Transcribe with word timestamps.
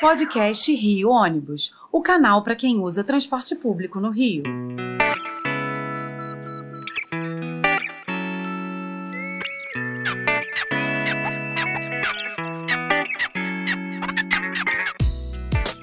Podcast 0.00 0.74
Rio 0.74 1.08
Ônibus, 1.08 1.72
o 1.90 2.02
canal 2.02 2.42
para 2.42 2.56
quem 2.56 2.80
usa 2.80 3.04
transporte 3.04 3.54
público 3.54 4.00
no 4.00 4.10
Rio. 4.10 4.42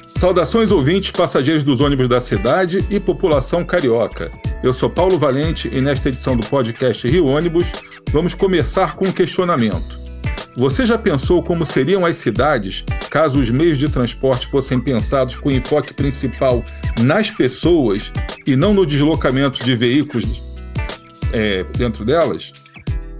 Saudações 0.09 0.71
ouvintes, 0.71 1.11
passageiros 1.11 1.63
dos 1.63 1.79
ônibus 1.79 2.09
da 2.09 2.19
cidade 2.19 2.85
e 2.89 2.99
população 2.99 3.65
carioca. 3.65 4.29
Eu 4.61 4.73
sou 4.73 4.89
Paulo 4.89 5.17
Valente 5.17 5.69
e 5.73 5.81
nesta 5.81 6.09
edição 6.09 6.35
do 6.35 6.45
podcast 6.45 7.07
Rio 7.07 7.25
Ônibus 7.25 7.71
vamos 8.11 8.35
começar 8.35 8.97
com 8.97 9.05
um 9.05 9.11
questionamento. 9.11 9.99
Você 10.57 10.85
já 10.85 10.97
pensou 10.97 11.41
como 11.41 11.65
seriam 11.65 12.05
as 12.05 12.17
cidades 12.17 12.85
caso 13.11 13.39
os 13.39 13.49
meios 13.49 13.77
de 13.77 13.89
transporte 13.89 14.47
fossem 14.47 14.79
pensados 14.79 15.35
com 15.35 15.51
enfoque 15.51 15.93
principal 15.93 16.63
nas 17.01 17.29
pessoas 17.29 18.11
e 18.47 18.55
não 18.55 18.73
no 18.73 18.85
deslocamento 18.85 19.63
de 19.63 19.75
veículos 19.75 20.55
é, 21.33 21.63
dentro 21.77 22.05
delas? 22.05 22.53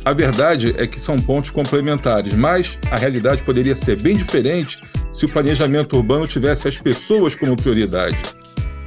A 0.05 0.13
verdade 0.13 0.73
é 0.77 0.87
que 0.87 0.99
são 0.99 1.19
pontos 1.19 1.51
complementares, 1.51 2.33
mas 2.33 2.79
a 2.89 2.95
realidade 2.95 3.43
poderia 3.43 3.75
ser 3.75 4.01
bem 4.01 4.15
diferente 4.15 4.81
se 5.11 5.25
o 5.25 5.29
planejamento 5.29 5.97
urbano 5.97 6.25
tivesse 6.25 6.69
as 6.69 6.77
pessoas 6.77 7.35
como 7.35 7.55
prioridade. 7.55 8.17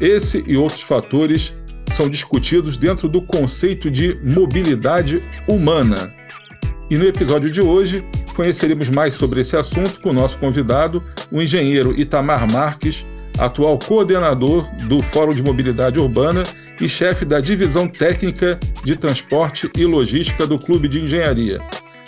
Esse 0.01 0.43
e 0.47 0.57
outros 0.57 0.81
fatores 0.81 1.55
são 1.93 2.09
discutidos 2.09 2.77
dentro 2.79 3.09
do 3.09 3.23
conceito 3.23 3.91
de 3.91 4.19
mobilidade 4.25 5.23
humana. 5.47 6.13
E 6.91 6.99
no 6.99 7.07
episódio 7.07 7.51
de 7.51 7.63
hoje, 7.63 8.05
conheceremos 8.37 8.91
mais 8.91 9.15
sobre 9.15 9.41
esse 9.41 9.57
assunto 9.57 10.01
com 10.01 10.11
o 10.11 10.13
nosso 10.13 10.39
convidado, 10.39 11.03
o 11.33 11.41
engenheiro 11.41 11.99
Itamar 11.99 12.51
Marques, 12.53 13.07
atual 13.39 13.79
coordenador 13.79 14.69
do 14.87 15.03
Fórum 15.03 15.35
de 15.35 15.43
Mobilidade 15.43 15.99
Urbana 15.99 16.43
e 16.81 16.89
chefe 16.89 17.25
da 17.25 17.41
Divisão 17.41 17.89
Técnica 17.89 18.61
de 18.85 18.97
Transporte 18.97 19.71
e 19.77 19.85
Logística 19.85 20.47
do 20.47 20.59
Clube 20.59 20.87
de 20.87 21.03
Engenharia. 21.03 21.59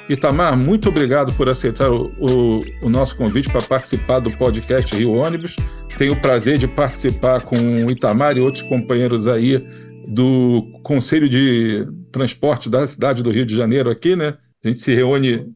Itamar, 0.09 0.57
muito 0.57 0.89
obrigado 0.89 1.33
por 1.33 1.49
aceitar 1.49 1.91
o, 1.91 2.07
o, 2.21 2.61
o 2.83 2.89
nosso 2.89 3.17
convite 3.17 3.49
para 3.49 3.63
participar 3.63 4.21
do 4.21 4.31
podcast 4.31 4.95
Rio 4.95 5.15
Ônibus. 5.15 5.57
Tenho 5.97 6.13
o 6.13 6.21
prazer 6.21 6.59
de 6.59 6.69
participar 6.69 7.41
com 7.41 7.57
o 7.57 7.91
Itamar 7.91 8.37
e 8.37 8.41
outros 8.41 8.63
companheiros 8.63 9.27
aí 9.27 9.67
do 10.07 10.65
Conselho 10.85 11.29
de 11.29 11.89
Transporte 12.13 12.71
da 12.71 12.87
cidade 12.87 13.23
do 13.23 13.31
Rio 13.31 13.45
de 13.45 13.57
Janeiro 13.57 13.91
aqui, 13.91 14.15
né? 14.15 14.35
A 14.67 14.69
gente 14.69 14.81
se 14.81 14.93
reúne 14.93 15.55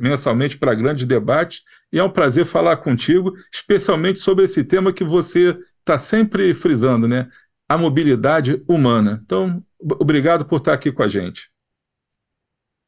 mensalmente 0.00 0.56
para 0.56 0.74
grandes 0.74 1.04
debates 1.04 1.62
e 1.92 1.98
é 1.98 2.02
um 2.02 2.10
prazer 2.10 2.46
falar 2.46 2.78
contigo, 2.78 3.34
especialmente 3.52 4.18
sobre 4.18 4.44
esse 4.44 4.64
tema 4.64 4.90
que 4.90 5.04
você 5.04 5.54
está 5.80 5.98
sempre 5.98 6.54
frisando, 6.54 7.06
né? 7.06 7.28
A 7.68 7.76
mobilidade 7.76 8.62
humana. 8.66 9.20
Então, 9.22 9.62
obrigado 9.78 10.46
por 10.46 10.56
estar 10.56 10.72
aqui 10.72 10.90
com 10.90 11.02
a 11.02 11.08
gente. 11.08 11.50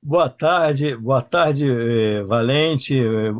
Boa 0.03 0.31
tarde, 0.31 0.97
boa 0.97 1.21
tarde, 1.21 1.71
eh, 1.71 2.23
Valente, 2.23 2.99
eh, 2.99 3.33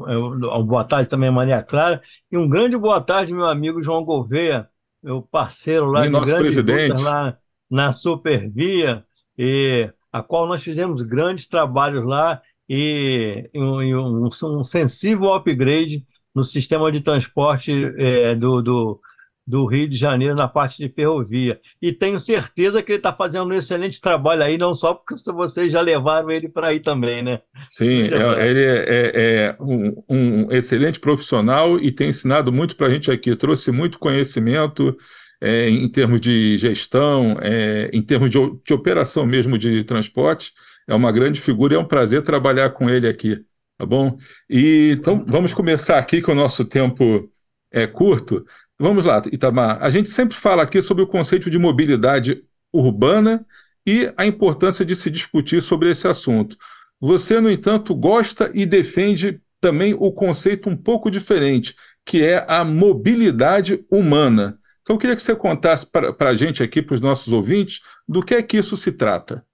boa 0.63 0.85
tarde 0.85 1.09
também, 1.09 1.31
Maria 1.31 1.63
Clara, 1.63 2.03
e 2.31 2.37
um 2.37 2.47
grande 2.47 2.77
boa 2.77 3.01
tarde, 3.01 3.33
meu 3.33 3.47
amigo 3.47 3.83
João 3.83 4.05
Gouveia, 4.05 4.69
meu 5.03 5.23
parceiro 5.23 5.87
lá 5.87 6.03
e 6.03 6.09
de 6.09 6.11
nosso 6.11 6.37
presidente. 6.37 7.03
lá 7.03 7.39
na 7.71 7.95
Supervia, 7.95 9.07
e 9.39 9.91
a 10.13 10.23
qual 10.23 10.47
nós 10.47 10.63
fizemos 10.63 11.03
grandes 11.03 11.47
trabalhos 11.47 12.05
lá 12.05 12.41
e, 12.69 13.49
e 13.53 13.95
um, 13.95 14.25
um, 14.25 14.65
sensível 14.65 15.33
upgrade 15.33 16.05
no 16.35 16.45
sistema 16.45 16.91
de 16.93 17.01
transporte 17.01 17.73
é, 17.99 18.35
do, 18.35 18.63
do, 18.63 19.01
do 19.47 19.67
Rio 19.67 19.89
de 19.89 19.97
Janeiro 19.97 20.37
na 20.37 20.47
parte 20.47 20.79
de 20.79 20.89
ferrovia. 20.89 21.61
E 21.83 21.93
tenho 21.93 22.21
certeza 22.21 22.83
que 22.83 22.93
ele 22.93 22.99
está 22.99 23.13
fazendo 23.13 23.49
um 23.49 23.53
excelente 23.53 24.01
trabalho 24.01 24.45
aí, 24.45 24.57
não 24.57 24.73
só 24.73 24.95
porque 24.95 25.15
vocês 25.33 25.73
já 25.73 25.81
levaram 25.81 26.31
ele 26.31 26.49
para 26.49 26.69
aí 26.69 26.79
também, 26.79 27.23
né? 27.23 27.41
Sim, 27.67 28.03
é, 28.03 28.49
ele 28.49 28.65
é, 28.65 28.85
é, 28.87 29.13
é 29.15 29.57
um, 29.61 30.03
um, 30.09 30.53
excelente 30.53 31.01
profissional 31.01 31.79
e 31.81 31.91
tem 31.91 32.11
ensinado 32.11 32.53
muito 32.53 32.77
para 32.77 32.87
a 32.87 32.91
gente 32.91 33.11
aqui, 33.11 33.35
trouxe 33.35 33.73
muito 33.73 33.99
conhecimento 33.99 34.97
é, 35.41 35.69
em 35.69 35.89
termos 35.89 36.21
de 36.21 36.57
gestão, 36.59 37.39
é, 37.41 37.91
em 37.93 38.03
termos 38.03 38.31
de, 38.31 38.39
de 38.65 38.75
operação 38.75 39.25
mesmo 39.27 39.57
de 39.57 39.85
transporte. 39.85 40.53
É 40.87 40.95
uma 40.95 41.13
grande 41.13 41.41
figura 41.41 41.75
e 41.75 41.77
é 41.77 41.81
um 41.81 41.85
prazer 41.85 42.23
trabalhar 42.23 42.71
com 42.71 42.91
ele 42.91 43.09
aqui, 43.09 43.43
tá 43.79 43.87
bom? 43.87 44.19
E, 44.49 44.97
então, 44.99 45.25
vamos 45.27 45.55
começar 45.55 45.99
aqui, 45.99 46.21
que 46.21 46.31
o 46.31 46.35
nosso 46.35 46.65
tempo 46.65 47.31
é 47.73 47.87
curto. 47.87 48.45
Vamos 48.79 49.05
lá, 49.05 49.23
Itamar. 49.33 49.79
A 49.81 49.91
gente 49.91 50.09
sempre 50.09 50.37
fala 50.37 50.63
aqui 50.63 50.83
sobre 50.83 51.03
o 51.03 51.07
conceito 51.07 51.51
de 51.51 51.59
mobilidade 51.59 52.43
urbana 52.73 53.47
e 53.87 54.13
a 54.17 54.27
importância 54.27 54.85
de 54.85 54.95
se 54.97 55.11
discutir 55.11 55.61
sobre 55.63 55.91
esse 55.91 56.07
assunto. 56.07 56.57
Você, 57.01 57.41
no 57.41 57.51
entanto, 57.51 57.95
gosta 57.95 58.51
e 58.53 58.67
defende 58.67 59.41
também 59.61 59.95
o 59.95 60.13
conceito 60.13 60.69
um 60.69 60.77
pouco 60.77 61.11
diferente, 61.11 61.75
que 62.05 62.23
é 62.23 62.45
a 62.49 62.65
mobilidade 62.65 63.85
humana. 63.91 64.59
Então, 64.83 64.97
eu 64.97 64.99
queria 64.99 65.17
que 65.17 65.23
você 65.23 65.37
contasse 65.37 65.87
para 65.87 66.31
a 66.31 66.35
gente 66.35 66.63
aqui, 66.63 66.81
para 66.83 66.95
os 66.95 67.01
nossos 67.01 67.33
ouvintes, 67.33 67.81
do 68.09 68.23
que 68.23 68.35
é 68.35 68.43
que 68.43 68.57
isso 68.57 68.77
se 68.77 68.93
trata. 68.93 69.45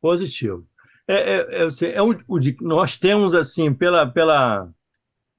Positivo. 0.00 0.66
É, 1.08 1.14
é, 1.14 1.62
é, 1.62 1.94
é 1.94 2.02
o, 2.02 2.14
nós 2.60 2.96
temos, 2.96 3.34
assim, 3.34 3.72
pela, 3.72 4.06
pela 4.06 4.70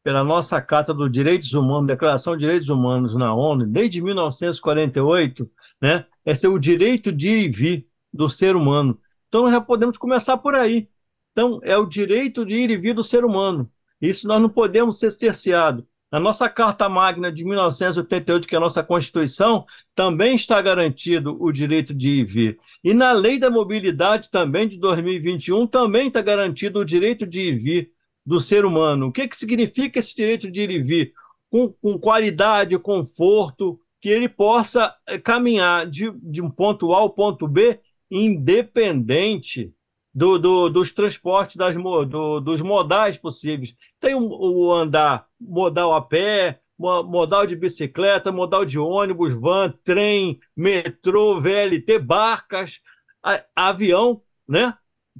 pela 0.07 0.23
nossa 0.23 0.61
Carta 0.61 0.93
dos 0.93 1.11
Direitos 1.11 1.51
Humanos, 1.51 1.85
Declaração 1.85 2.37
de 2.37 2.39
Direitos 2.39 2.69
Humanos 2.69 3.13
na 3.13 3.35
ONU, 3.35 3.65
desde 3.65 4.01
1948, 4.01 5.51
né, 5.81 6.05
esse 6.25 6.45
é 6.45 6.49
o 6.49 6.57
direito 6.57 7.11
de 7.11 7.27
ir 7.27 7.43
e 7.43 7.49
vir 7.49 7.87
do 8.13 8.29
ser 8.29 8.55
humano. 8.55 8.97
Então, 9.27 9.51
já 9.51 9.59
podemos 9.59 9.97
começar 9.97 10.37
por 10.37 10.55
aí. 10.55 10.87
Então, 11.33 11.59
é 11.61 11.77
o 11.77 11.85
direito 11.85 12.45
de 12.45 12.55
ir 12.55 12.69
e 12.69 12.77
vir 12.77 12.93
do 12.93 13.03
ser 13.03 13.25
humano. 13.25 13.69
Isso 14.01 14.29
nós 14.29 14.41
não 14.41 14.47
podemos 14.47 14.97
ser 14.97 15.11
cerceados. 15.11 15.83
Na 16.09 16.21
nossa 16.21 16.47
Carta 16.47 16.87
Magna 16.87 17.29
de 17.29 17.43
1988, 17.43 18.47
que 18.47 18.55
é 18.55 18.57
a 18.57 18.61
nossa 18.61 18.81
Constituição, 18.81 19.65
também 19.93 20.35
está 20.35 20.61
garantido 20.61 21.35
o 21.37 21.51
direito 21.51 21.93
de 21.93 22.09
ir 22.09 22.19
e 22.19 22.23
vir. 22.23 22.59
E 22.81 22.93
na 22.93 23.11
Lei 23.11 23.37
da 23.37 23.49
Mobilidade, 23.49 24.29
também 24.29 24.69
de 24.69 24.77
2021, 24.77 25.67
também 25.67 26.07
está 26.07 26.21
garantido 26.21 26.79
o 26.79 26.85
direito 26.85 27.27
de 27.27 27.41
ir 27.41 27.53
e 27.53 27.57
vir 27.57 27.91
do 28.25 28.39
ser 28.39 28.63
humano. 28.63 29.07
O 29.07 29.11
que, 29.11 29.27
que 29.27 29.35
significa 29.35 29.99
esse 29.99 30.15
direito 30.15 30.49
de 30.49 30.61
ir 30.61 30.69
e 30.69 30.81
vir? 30.81 31.13
Com, 31.49 31.73
com 31.73 31.99
qualidade, 31.99 32.79
conforto, 32.79 33.77
que 33.99 34.07
ele 34.09 34.29
possa 34.29 34.95
eh, 35.07 35.17
caminhar 35.17 35.85
de, 35.87 36.11
de 36.21 36.41
um 36.41 36.49
ponto 36.49 36.93
A 36.93 36.99
ao 36.99 37.09
ponto 37.09 37.47
B, 37.47 37.79
independente 38.09 39.73
do, 40.17 40.39
do, 40.39 40.67
dos 40.67 40.91
transportes, 40.91 41.57
das, 41.57 41.75
do, 41.75 42.39
dos 42.39 42.59
modais 42.59 43.19
possíveis. 43.19 43.75
Tem 43.99 44.15
o, 44.15 44.27
o, 44.27 44.73
andar 44.73 45.27
modal 45.39 45.93
a 45.93 46.01
pé, 46.01 46.59
modal 46.75 47.45
de 47.45 47.55
bicicleta, 47.55 48.31
modal 48.31 48.65
de 48.65 48.79
ônibus, 48.79 49.39
van, 49.39 49.71
trem, 49.83 50.39
metrô, 50.55 51.39
VLT, 51.39 51.99
barcas, 51.99 52.81
a, 53.23 53.43
avião, 53.55 54.19
né? 54.47 54.73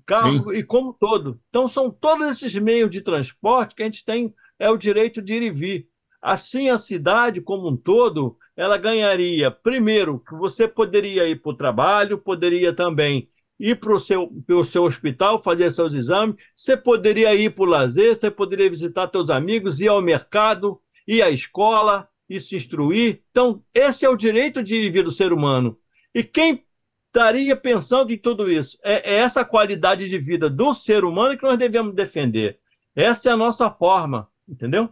carro 0.03 0.51
Sim. 0.51 0.57
e 0.57 0.63
como 0.63 0.93
todo. 0.93 1.39
Então, 1.49 1.67
são 1.67 1.91
todos 1.91 2.27
esses 2.29 2.55
meios 2.55 2.89
de 2.89 3.01
transporte 3.01 3.75
que 3.75 3.83
a 3.83 3.85
gente 3.85 4.03
tem 4.03 4.33
é 4.57 4.67
o 4.67 4.77
direito 4.77 5.21
de 5.21 5.35
ir 5.35 5.43
e 5.43 5.51
vir. 5.51 5.87
Assim, 6.19 6.69
a 6.69 6.77
cidade 6.79 7.39
como 7.39 7.69
um 7.69 7.77
todo, 7.77 8.35
ela 8.55 8.79
ganharia, 8.79 9.51
primeiro, 9.51 10.19
que 10.19 10.33
você 10.33 10.67
poderia 10.67 11.27
ir 11.27 11.39
para 11.39 11.51
o 11.51 11.55
trabalho, 11.55 12.17
poderia 12.17 12.73
também 12.73 13.29
ir 13.59 13.79
para 13.79 13.93
o 13.93 13.99
seu, 13.99 14.31
seu 14.63 14.83
hospital, 14.83 15.39
fazer 15.39 15.71
seus 15.71 15.93
exames, 15.93 16.35
você 16.55 16.77
poderia 16.77 17.33
ir 17.35 17.53
para 17.53 17.63
o 17.63 17.67
lazer, 17.67 18.15
você 18.15 18.29
poderia 18.29 18.69
visitar 18.69 19.09
seus 19.09 19.29
amigos, 19.29 19.81
ir 19.81 19.87
ao 19.87 20.01
mercado, 20.01 20.79
ir 21.07 21.21
à 21.21 21.29
escola, 21.29 22.07
e 22.29 22.39
se 22.39 22.55
instruir. 22.55 23.21
Então, 23.31 23.63
esse 23.73 24.05
é 24.05 24.09
o 24.09 24.17
direito 24.17 24.61
de 24.61 24.89
vir 24.89 25.03
do 25.03 25.11
ser 25.11 25.31
humano. 25.31 25.77
E 26.13 26.23
quem 26.23 26.65
estaria 27.07 27.55
pensando 27.55 28.11
em 28.11 28.17
tudo 28.17 28.51
isso. 28.51 28.77
É, 28.83 29.13
é 29.13 29.15
essa 29.15 29.43
qualidade 29.43 30.07
de 30.07 30.19
vida 30.19 30.49
do 30.49 30.73
ser 30.73 31.03
humano 31.03 31.37
que 31.37 31.43
nós 31.43 31.57
devemos 31.57 31.95
defender. 31.95 32.59
Essa 32.95 33.29
é 33.29 33.31
a 33.31 33.37
nossa 33.37 33.71
forma, 33.71 34.27
entendeu? 34.47 34.89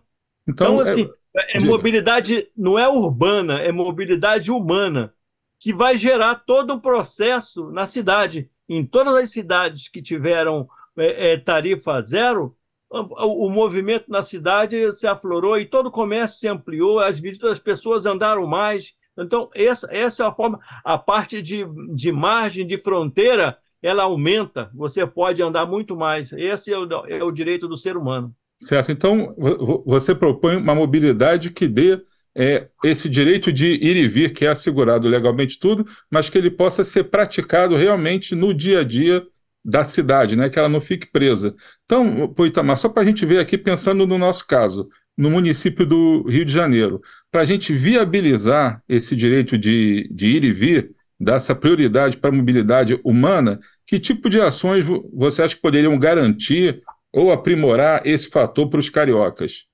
Então, 0.48 0.74
então 0.74 0.80
assim, 0.80 1.10
é, 1.36 1.58
é 1.58 1.60
mobilidade 1.60 2.50
não 2.56 2.80
é 2.80 2.88
urbana, 2.88 3.60
é 3.60 3.72
mobilidade 3.72 4.50
humana, 4.50 5.14
que 5.60 5.74
vai 5.74 5.98
gerar 5.98 6.36
todo 6.36 6.74
o 6.74 6.82
processo 6.82 7.70
na 7.72 7.86
cidade. 7.86 8.50
Em 8.68 8.86
todas 8.86 9.16
as 9.16 9.32
cidades 9.32 9.88
que 9.88 10.02
tiveram 10.02 10.68
é, 10.98 11.34
é, 11.34 11.38
tarifa 11.38 12.02
zero, 12.02 12.56
o, 12.90 13.48
o, 13.48 13.50
movimento 13.50 14.06
na 14.08 14.22
cidade 14.22 14.92
se 14.92 15.06
aflorou 15.06 15.58
e 15.58 15.66
todo 15.66 15.88
o 15.88 15.92
comércio 15.92 16.38
se 16.38 16.48
ampliou, 16.48 17.00
as 17.00 17.20
visitas 17.20 17.52
das 17.52 17.60
pessoas 17.60 18.06
andaram 18.06 18.48
mais, 18.48 18.96
então, 19.18 19.50
essa, 19.56 19.88
essa 19.92 20.24
é 20.24 20.28
a 20.28 20.32
forma. 20.32 20.60
A 20.84 20.98
parte 20.98 21.42
de, 21.42 21.66
de 21.94 22.12
margem, 22.12 22.68
de 22.68 22.78
fronteira, 22.78 23.58
ela 23.82 24.04
aumenta. 24.04 24.70
Você 24.74 25.06
pode 25.08 25.42
andar 25.42 25.66
muito 25.66 25.96
mais. 25.96 26.34
Esse 26.34 26.74
é 26.74 26.78
o, 26.78 26.88
é 27.08 27.24
o 27.24 27.32
direito 27.32 27.68
do 27.68 27.78
ser 27.78 27.96
humano. 27.96 28.36
Certo. 28.60 28.92
Então, 28.92 29.36
você 29.86 30.14
propõe 30.14 30.58
uma 30.58 30.76
mobilidade 30.76 31.52
que 31.52 31.68
dê 31.68 32.02
é, 32.36 32.68
esse 32.84 33.08
direito 33.08 33.52
de 33.52 33.68
ir 33.68 33.96
e 33.96 34.08
vir, 34.08 34.34
que 34.34 34.46
é 34.46 34.50
assegurado 34.50 35.08
legalmente 35.08 35.58
tudo, 35.58 35.88
mas 36.12 36.30
que 36.30 36.38
ele 36.38 36.52
possa 36.52 36.84
ser 36.84 37.06
praticado 37.06 37.76
realmente 37.76 38.36
no 38.36 38.54
dia 38.54 38.82
a 38.82 38.84
dia 38.84 39.26
da 39.64 39.84
cidade, 39.84 40.36
né? 40.36 40.50
que 40.50 40.60
ela 40.60 40.70
não 40.70 40.82
fique 40.82 41.08
presa. 41.08 41.56
Então, 41.86 42.34
Itamar, 42.46 42.78
só 42.78 42.90
para 42.90 43.02
a 43.02 43.06
gente 43.06 43.26
ver 43.26 43.40
aqui, 43.40 43.58
pensando 43.58 44.06
no 44.06 44.18
nosso 44.18 44.46
caso, 44.46 44.90
no 45.18 45.32
município 45.32 45.86
do 45.86 46.24
Rio 46.30 46.46
de 46.46 46.52
Janeiro, 46.52 47.02
para 47.32 47.42
a 47.42 47.46
gente 47.46 47.74
viabilizar 47.74 48.84
esse 48.88 49.16
direito 49.16 49.58
de, 49.58 50.10
de 50.12 50.28
ir 50.28 50.44
e 50.44 50.52
vir, 50.52 50.92
dar 51.20 51.36
essa 51.36 51.56
prioridade 51.56 52.18
para 52.18 52.30
a 52.30 52.34
mobilidade 52.34 53.00
humana, 53.04 53.60
que 53.88 53.98
tipo 53.98 54.30
de 54.30 54.42
ações 54.42 54.86
você 55.14 55.42
acha 55.42 55.56
que 55.56 55.62
poderiam 55.62 55.98
garantir 55.98 56.84
ou 57.14 57.32
aprimorar 57.32 58.06
esse 58.06 58.30
fator 58.30 58.70
para 58.70 58.80
os 58.80 58.90
cariocas? 58.90 59.66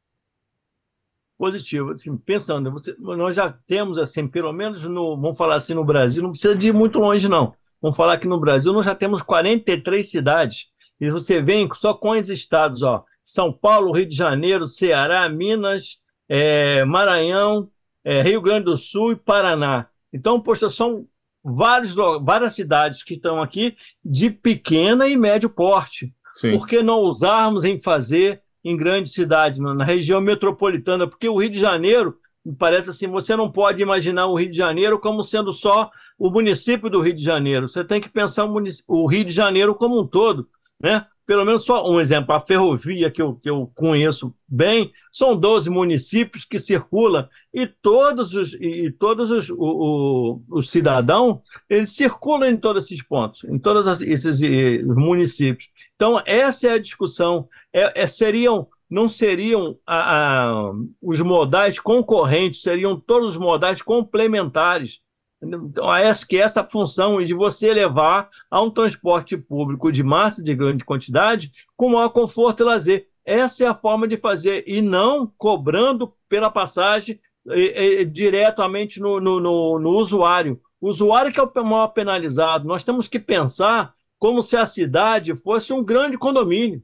Positivo, 1.41 1.89
assim, 1.89 2.15
pensando, 2.15 2.71
você, 2.71 2.95
nós 2.99 3.35
já 3.35 3.51
temos, 3.65 3.97
assim, 3.97 4.27
pelo 4.27 4.53
menos 4.53 4.85
no, 4.85 5.19
vamos 5.19 5.35
falar 5.35 5.55
assim, 5.55 5.73
no 5.73 5.83
Brasil, 5.83 6.21
não 6.21 6.29
precisa 6.29 6.55
de 6.55 6.67
ir 6.67 6.71
muito 6.71 6.99
longe, 6.99 7.27
não. 7.27 7.55
Vamos 7.81 7.97
falar 7.97 8.19
que 8.19 8.27
no 8.27 8.39
Brasil 8.39 8.71
nós 8.71 8.85
já 8.85 8.93
temos 8.93 9.23
43 9.23 10.07
cidades, 10.07 10.67
e 10.99 11.09
você 11.09 11.41
vem 11.41 11.67
só 11.73 11.95
com 11.95 12.11
os 12.11 12.29
estados, 12.29 12.83
ó, 12.83 13.03
São 13.23 13.51
Paulo, 13.51 13.91
Rio 13.91 14.07
de 14.07 14.15
Janeiro, 14.15 14.67
Ceará, 14.67 15.27
Minas, 15.29 15.97
é, 16.29 16.85
Maranhão, 16.85 17.71
é, 18.05 18.21
Rio 18.21 18.39
Grande 18.39 18.65
do 18.65 18.77
Sul 18.77 19.13
e 19.13 19.15
Paraná. 19.15 19.87
Então, 20.13 20.39
poxa, 20.39 20.69
são 20.69 21.07
vários, 21.43 21.95
várias 22.21 22.53
cidades 22.53 23.01
que 23.01 23.15
estão 23.15 23.41
aqui 23.41 23.75
de 24.05 24.29
pequena 24.29 25.07
e 25.07 25.17
médio 25.17 25.49
porte. 25.49 26.13
Sim. 26.33 26.51
Por 26.51 26.67
que 26.67 26.83
não 26.83 26.99
usarmos 26.99 27.63
em 27.63 27.81
fazer 27.81 28.43
em 28.63 28.77
grande 28.77 29.09
cidade, 29.09 29.61
na 29.61 29.83
região 29.83 30.21
metropolitana? 30.21 31.07
Porque 31.07 31.27
o 31.27 31.37
Rio 31.37 31.49
de 31.49 31.59
Janeiro, 31.59 32.17
me 32.45 32.55
parece 32.55 32.89
assim, 32.89 33.07
você 33.07 33.35
não 33.35 33.51
pode 33.51 33.81
imaginar 33.81 34.27
o 34.27 34.35
Rio 34.35 34.49
de 34.49 34.57
Janeiro 34.57 34.99
como 34.99 35.23
sendo 35.23 35.51
só 35.51 35.89
o 36.17 36.29
município 36.29 36.89
do 36.89 37.01
Rio 37.01 37.13
de 37.13 37.23
Janeiro. 37.23 37.67
Você 37.67 37.83
tem 37.83 37.99
que 37.99 38.09
pensar 38.09 38.45
o, 38.45 38.63
o 38.87 39.07
Rio 39.07 39.25
de 39.25 39.33
Janeiro 39.33 39.75
como 39.75 39.99
um 39.99 40.07
todo, 40.07 40.47
né? 40.79 41.05
pelo 41.31 41.45
menos 41.45 41.63
só 41.63 41.89
um 41.89 41.97
exemplo, 41.97 42.35
a 42.35 42.41
ferrovia 42.41 43.09
que 43.09 43.21
eu, 43.21 43.35
que 43.35 43.49
eu 43.49 43.71
conheço 43.73 44.35
bem, 44.45 44.91
são 45.13 45.33
12 45.33 45.69
municípios 45.69 46.43
que 46.43 46.59
circulam 46.59 47.25
e 47.53 47.65
todos 47.65 48.33
os, 48.33 48.53
e 48.55 48.91
todos 48.91 49.31
os, 49.31 49.49
o, 49.49 49.55
o, 49.57 50.43
os 50.49 50.69
cidadãos 50.69 51.39
eles 51.69 51.91
circulam 51.91 52.49
em 52.49 52.57
todos 52.57 52.83
esses 52.83 53.01
pontos, 53.01 53.45
em 53.45 53.57
todos 53.57 54.01
esses 54.01 54.41
municípios. 54.83 55.69
Então, 56.01 56.19
essa 56.25 56.67
é 56.67 56.71
a 56.71 56.79
discussão. 56.79 57.47
É, 57.71 58.01
é 58.01 58.07
seriam, 58.07 58.67
não 58.89 59.07
seriam 59.07 59.77
a, 59.85 60.39
a, 60.39 60.71
os 60.99 61.21
modais 61.21 61.77
concorrentes, 61.77 62.63
seriam 62.63 62.99
todos 62.99 63.35
os 63.35 63.37
modais 63.37 63.83
complementares 63.83 65.01
então, 65.43 65.93
essa, 65.95 66.25
que 66.25 66.37
essa 66.37 66.63
função 66.63 67.21
de 67.23 67.33
você 67.33 67.71
levar 67.71 68.29
a 68.49 68.61
um 68.61 68.69
transporte 68.69 69.35
público 69.37 69.91
de 69.91 70.03
massa, 70.03 70.43
de 70.43 70.53
grande 70.53 70.85
quantidade, 70.85 71.51
com 71.75 71.89
maior 71.89 72.09
conforto 72.09 72.61
e 72.61 72.65
lazer. 72.65 73.07
Essa 73.25 73.63
é 73.63 73.67
a 73.67 73.75
forma 73.75 74.07
de 74.07 74.17
fazer, 74.17 74.63
e 74.67 74.81
não 74.81 75.31
cobrando 75.37 76.13
pela 76.29 76.49
passagem 76.49 77.19
e, 77.47 78.01
e, 78.01 78.05
diretamente 78.05 78.99
no, 78.99 79.19
no, 79.19 79.39
no, 79.39 79.79
no 79.79 79.89
usuário. 79.91 80.59
O 80.79 80.89
usuário 80.89 81.31
que 81.31 81.39
é 81.39 81.43
o 81.43 81.65
maior 81.65 81.89
penalizado. 81.89 82.67
Nós 82.67 82.83
temos 82.83 83.07
que 83.07 83.19
pensar 83.19 83.93
como 84.21 84.39
se 84.39 84.55
a 84.55 84.67
cidade 84.67 85.35
fosse 85.35 85.73
um 85.73 85.83
grande 85.83 86.15
condomínio. 86.15 86.83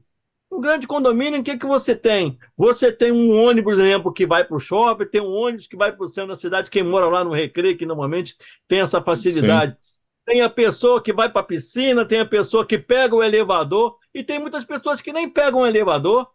Um 0.50 0.60
grande 0.60 0.88
condomínio, 0.88 1.38
o 1.38 1.42
que, 1.44 1.56
que 1.56 1.66
você 1.66 1.94
tem? 1.94 2.36
Você 2.56 2.90
tem 2.90 3.12
um 3.12 3.30
ônibus, 3.30 3.74
por 3.74 3.80
exemplo, 3.80 4.12
que 4.12 4.26
vai 4.26 4.44
para 4.44 4.56
o 4.56 4.58
shopping, 4.58 5.06
tem 5.06 5.20
um 5.20 5.32
ônibus 5.32 5.68
que 5.68 5.76
vai 5.76 5.92
para 5.92 6.04
o 6.04 6.08
centro 6.08 6.30
da 6.30 6.36
cidade, 6.36 6.68
quem 6.68 6.82
mora 6.82 7.06
lá 7.06 7.22
no 7.22 7.30
Recreio, 7.30 7.78
que 7.78 7.86
normalmente 7.86 8.34
tem 8.66 8.80
essa 8.80 9.00
facilidade. 9.00 9.76
Sim. 9.80 9.98
Tem 10.26 10.42
a 10.42 10.50
pessoa 10.50 11.00
que 11.00 11.12
vai 11.12 11.30
para 11.30 11.42
a 11.42 11.44
piscina, 11.44 12.04
tem 12.04 12.18
a 12.18 12.26
pessoa 12.26 12.66
que 12.66 12.76
pega 12.76 13.14
o 13.14 13.22
elevador, 13.22 13.96
e 14.12 14.24
tem 14.24 14.40
muitas 14.40 14.64
pessoas 14.64 15.00
que 15.00 15.12
nem 15.12 15.30
pegam 15.30 15.60
o 15.60 15.66
elevador, 15.66 16.28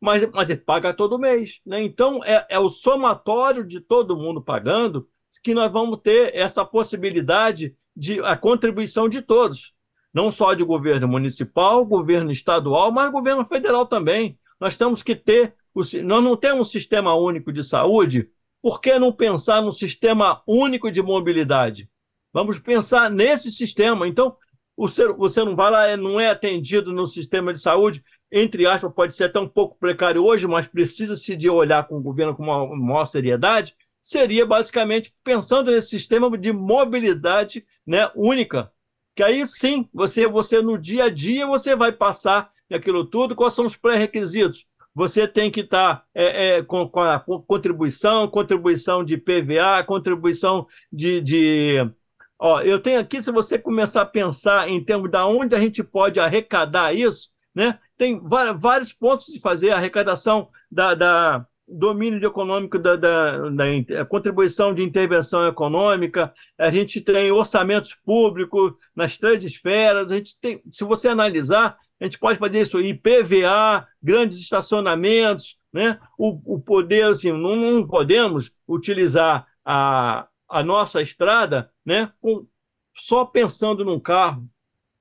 mas, 0.00 0.24
mas 0.30 0.54
paga 0.54 0.94
todo 0.94 1.18
mês. 1.18 1.60
Né? 1.66 1.82
Então, 1.82 2.20
é, 2.24 2.46
é 2.48 2.58
o 2.60 2.70
somatório 2.70 3.66
de 3.66 3.80
todo 3.80 4.16
mundo 4.16 4.40
pagando 4.40 5.08
que 5.42 5.52
nós 5.52 5.72
vamos 5.72 5.98
ter 6.00 6.32
essa 6.32 6.64
possibilidade 6.64 7.76
de 7.96 8.20
a 8.20 8.36
contribuição 8.36 9.08
de 9.08 9.20
todos 9.20 9.74
não 10.14 10.30
só 10.30 10.54
de 10.54 10.62
governo 10.62 11.08
municipal, 11.08 11.84
governo 11.84 12.30
estadual, 12.30 12.92
mas 12.92 13.10
governo 13.10 13.44
federal 13.44 13.84
também. 13.84 14.38
Nós 14.60 14.76
temos 14.76 15.02
que 15.02 15.16
ter, 15.16 15.54
nós 15.74 16.22
não 16.22 16.36
temos 16.36 16.68
um 16.68 16.70
sistema 16.70 17.14
único 17.16 17.52
de 17.52 17.64
saúde, 17.64 18.30
por 18.62 18.80
que 18.80 18.98
não 18.98 19.12
pensar 19.12 19.60
num 19.60 19.72
sistema 19.72 20.42
único 20.46 20.90
de 20.90 21.02
mobilidade? 21.02 21.90
Vamos 22.32 22.58
pensar 22.58 23.10
nesse 23.10 23.50
sistema. 23.50 24.08
Então, 24.08 24.36
você 24.76 25.44
não 25.44 25.54
vai 25.54 25.70
lá, 25.70 25.96
não 25.96 26.18
é 26.18 26.30
atendido 26.30 26.92
no 26.92 27.06
sistema 27.06 27.52
de 27.52 27.60
saúde, 27.60 28.02
entre 28.32 28.66
aspas, 28.66 28.92
pode 28.92 29.12
ser 29.12 29.24
até 29.24 29.38
um 29.38 29.48
pouco 29.48 29.76
precário 29.78 30.24
hoje, 30.24 30.46
mas 30.46 30.66
precisa-se 30.66 31.36
de 31.36 31.48
olhar 31.48 31.86
com 31.86 31.98
o 31.98 32.02
governo 32.02 32.34
com 32.34 32.42
uma 32.42 32.74
maior 32.74 33.04
seriedade, 33.04 33.74
seria 34.02 34.44
basicamente 34.44 35.12
pensando 35.22 35.70
nesse 35.70 35.90
sistema 35.90 36.36
de 36.36 36.52
mobilidade 36.52 37.64
né, 37.86 38.10
única, 38.16 38.72
que 39.14 39.22
aí 39.22 39.46
sim, 39.46 39.88
você, 39.92 40.26
você 40.26 40.60
no 40.60 40.76
dia 40.78 41.04
a 41.04 41.10
dia, 41.10 41.46
você 41.46 41.76
vai 41.76 41.92
passar 41.92 42.50
aquilo 42.72 43.04
tudo, 43.04 43.36
quais 43.36 43.54
são 43.54 43.64
os 43.64 43.76
pré-requisitos? 43.76 44.66
Você 44.94 45.26
tem 45.26 45.50
que 45.50 45.60
estar 45.60 45.96
tá, 45.96 46.04
é, 46.14 46.56
é, 46.58 46.62
com, 46.62 46.88
com, 46.88 47.00
a 47.00 47.18
contribuição, 47.20 48.28
contribuição 48.28 49.04
de 49.04 49.16
PVA, 49.16 49.82
contribuição 49.84 50.66
de, 50.92 51.20
de 51.20 51.90
Ó, 52.38 52.60
eu 52.60 52.80
tenho 52.80 53.00
aqui, 53.00 53.22
se 53.22 53.32
você 53.32 53.58
começar 53.58 54.02
a 54.02 54.06
pensar 54.06 54.68
em 54.68 54.82
termos 54.84 55.10
de 55.10 55.18
onde 55.18 55.54
a 55.54 55.58
gente 55.58 55.82
pode 55.82 56.20
arrecadar 56.20 56.92
isso, 56.92 57.30
né? 57.54 57.78
Tem 57.96 58.20
vários 58.58 58.92
pontos 58.92 59.26
de 59.26 59.40
fazer 59.40 59.70
a 59.70 59.76
arrecadação 59.76 60.48
da, 60.70 60.94
da, 60.94 61.46
domínio 61.66 62.24
econômico 62.24 62.78
da, 62.78 62.96
da, 62.96 63.48
da, 63.48 64.04
contribuição 64.08 64.74
de 64.74 64.82
intervenção 64.82 65.46
econômica, 65.46 66.32
a 66.58 66.70
gente 66.70 67.00
tem 67.00 67.30
orçamentos 67.30 67.94
públicos 67.94 68.74
nas 68.94 69.16
três 69.16 69.42
esferas, 69.42 70.10
a 70.10 70.16
gente 70.16 70.38
tem, 70.38 70.62
se 70.72 70.84
você 70.84 71.08
analisar, 71.08 71.78
a 72.00 72.04
gente 72.04 72.18
pode 72.18 72.38
fazer 72.38 72.60
isso 72.60 72.80
IPVA, 72.80 73.86
grandes 74.02 74.38
estacionamentos, 74.38 75.58
né? 75.72 75.98
o, 76.18 76.54
o 76.54 76.60
poder, 76.60 77.04
assim, 77.04 77.32
não, 77.32 77.56
não 77.56 77.86
podemos 77.86 78.52
utilizar 78.68 79.46
a, 79.64 80.28
a 80.48 80.62
nossa 80.62 81.00
estrada 81.00 81.70
né? 81.84 82.10
Com, 82.20 82.46
só 82.94 83.24
pensando 83.24 83.84
num 83.84 84.00
carro, 84.00 84.48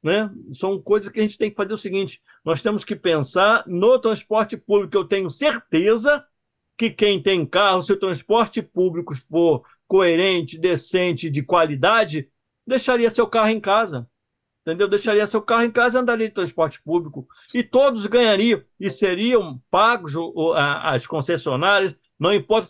né? 0.02 0.30
São 0.52 0.82
coisas 0.82 1.10
que 1.10 1.20
a 1.20 1.24
gente 1.24 1.38
tem 1.38 1.50
que 1.50 1.56
fazer 1.56 1.74
o 1.74 1.78
seguinte: 1.78 2.22
nós 2.44 2.62
temos 2.62 2.84
que 2.84 2.96
pensar 2.96 3.64
no 3.68 3.98
transporte 4.00 4.58
público. 4.58 4.98
Eu 4.98 5.06
tenho 5.06 5.30
certeza 5.30 6.26
que 6.78 6.90
quem 6.90 7.22
tem 7.22 7.46
carro, 7.46 7.82
se 7.82 7.94
o 7.94 8.00
transporte 8.00 8.62
público 8.62 9.16
for 9.16 9.64
coerente, 9.88 10.60
decente, 10.60 11.30
de 11.30 11.44
qualidade, 11.44 12.30
deixaria 12.66 13.10
seu 13.10 13.28
carro 13.28 13.50
em 13.50 13.60
casa. 13.60 14.08
Entendeu? 14.66 14.88
Deixaria 14.88 15.28
seu 15.28 15.42
carro 15.42 15.64
em 15.64 15.72
casa 15.72 15.98
e 15.98 16.02
andaria 16.02 16.28
de 16.28 16.34
transporte 16.34 16.82
público. 16.82 17.28
E 17.54 17.62
todos 17.64 18.06
ganhariam 18.06 18.64
e 18.80 18.90
seriam 18.90 19.62
pagos 19.70 20.14
as 20.56 21.06
concessionárias, 21.06 21.98
não 22.18 22.34
importa 22.34 22.70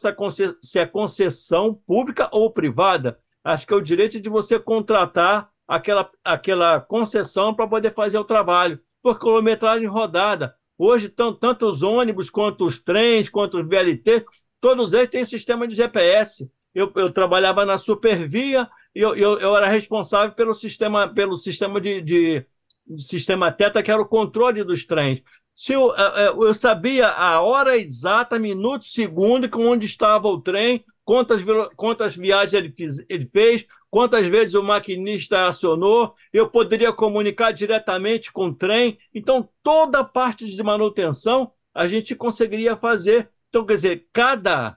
se 0.62 0.80
é 0.80 0.86
concessão 0.86 1.76
pública 1.86 2.28
ou 2.32 2.52
privada. 2.52 3.20
Acho 3.44 3.68
que 3.68 3.74
é 3.74 3.78
o 3.78 3.82
direito 3.82 4.20
de 4.20 4.28
você 4.28 4.60
contratar 4.60 5.52
aquela, 5.68 6.10
aquela 6.24 6.80
concessão 6.82 7.54
para 7.54 7.68
poder 7.68 7.92
fazer 7.92 8.18
o 8.18 8.24
trabalho, 8.24 8.80
por 9.02 9.20
quilometragem 9.20 9.88
rodada. 9.88 10.56
Hoje, 10.77 11.10
tanto 11.10 11.68
os 11.68 11.84
ônibus, 11.84 12.30
quanto 12.30 12.65
os 12.65 12.80
trens, 12.80 13.30
quanto 13.30 13.60
os 13.60 13.68
VLT, 13.68 14.25
todos 14.60 14.94
eles 14.94 15.10
têm 15.10 15.25
sistema 15.25 15.68
de 15.68 15.75
GPS. 15.75 16.50
Eu, 16.74 16.92
eu 16.96 17.12
trabalhava 17.12 17.65
na 17.65 17.77
Supervia 17.77 18.68
e 18.96 19.00
eu, 19.00 19.15
eu, 19.15 19.39
eu, 19.39 19.56
era 19.56 19.68
responsável 19.68 20.34
pelo 20.34 20.53
sistema, 20.53 21.08
pelo 21.08 21.36
sistema 21.36 21.80
de, 21.80 22.01
de, 22.01 22.46
de, 22.88 23.03
sistema 23.03 23.51
TETA, 23.51 23.84
que 23.84 23.92
era 23.92 24.01
o 24.01 24.08
controle 24.08 24.63
dos 24.63 24.86
trens. 24.86 25.22
Se 25.56 25.74
eu, 25.74 25.92
eu, 25.96 26.46
eu 26.46 26.53
sabia 26.53 27.10
a 27.10 27.42
hora 27.42 27.77
exata, 27.77 28.39
minuto, 28.39 28.86
segundo, 28.86 29.48
com 29.48 29.68
onde 29.68 29.86
estava 29.86 30.27
o 30.27 30.42
trem, 30.42 30.84
quantas, 31.03 31.44
quantas 31.75 32.15
viagens 32.15 32.53
ele, 32.53 32.74
fiz, 32.74 33.06
ele 33.08 33.25
fez, 33.27 33.68
quantas 33.94 34.26
vezes 34.26 34.56
o 34.56 34.64
maquinista 34.64 35.46
acionou, 35.46 36.16
eu 36.34 36.50
poderia 36.50 36.92
comunicar 36.92 37.52
diretamente 37.52 38.32
com 38.32 38.48
o 38.48 38.54
trem. 38.56 38.98
Então, 39.14 39.48
toda 39.62 40.00
a 40.00 40.04
parte 40.04 40.48
de 40.48 40.64
manutenção 40.64 41.52
a 41.72 41.88
gente 41.88 42.16
conseguiria 42.16 42.76
fazer. 42.76 43.30
Então, 43.50 43.64
quer 43.64 43.76
dizer, 43.76 44.08
cada, 44.12 44.76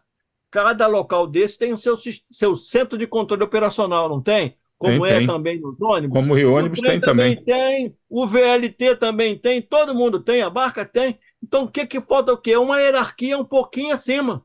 cada 0.51 0.87
local 0.87 1.27
desse 1.27 1.59
tem 1.59 1.73
o 1.73 1.79
seu, 1.79 1.97
seu 1.97 2.55
centro 2.57 2.99
de 2.99 3.07
controle 3.07 3.43
operacional, 3.43 4.07
não 4.07 4.21
tem? 4.21 4.59
Como 4.77 5.07
tem, 5.07 5.11
é 5.11 5.19
tem. 5.21 5.27
também 5.27 5.59
nos 5.59 5.81
ônibus. 5.81 6.15
Como 6.15 6.35
o 6.35 6.53
ônibus 6.53 6.79
tem 6.79 7.01
também. 7.01 7.43
Tem, 7.43 7.97
o 8.11 8.27
VLT 8.27 8.97
também 8.97 9.39
tem, 9.39 9.63
todo 9.63 9.95
mundo 9.95 10.21
tem, 10.21 10.43
a 10.43 10.51
barca 10.51 10.85
tem. 10.85 11.19
Então, 11.43 11.65
o 11.65 11.71
que, 11.71 11.87
que 11.87 12.03
falta 12.03 12.35
o 12.35 12.37
quê? 12.37 12.55
Uma 12.59 12.79
hierarquia 12.81 13.39
um 13.39 13.47
pouquinho 13.47 13.95
acima, 13.95 14.45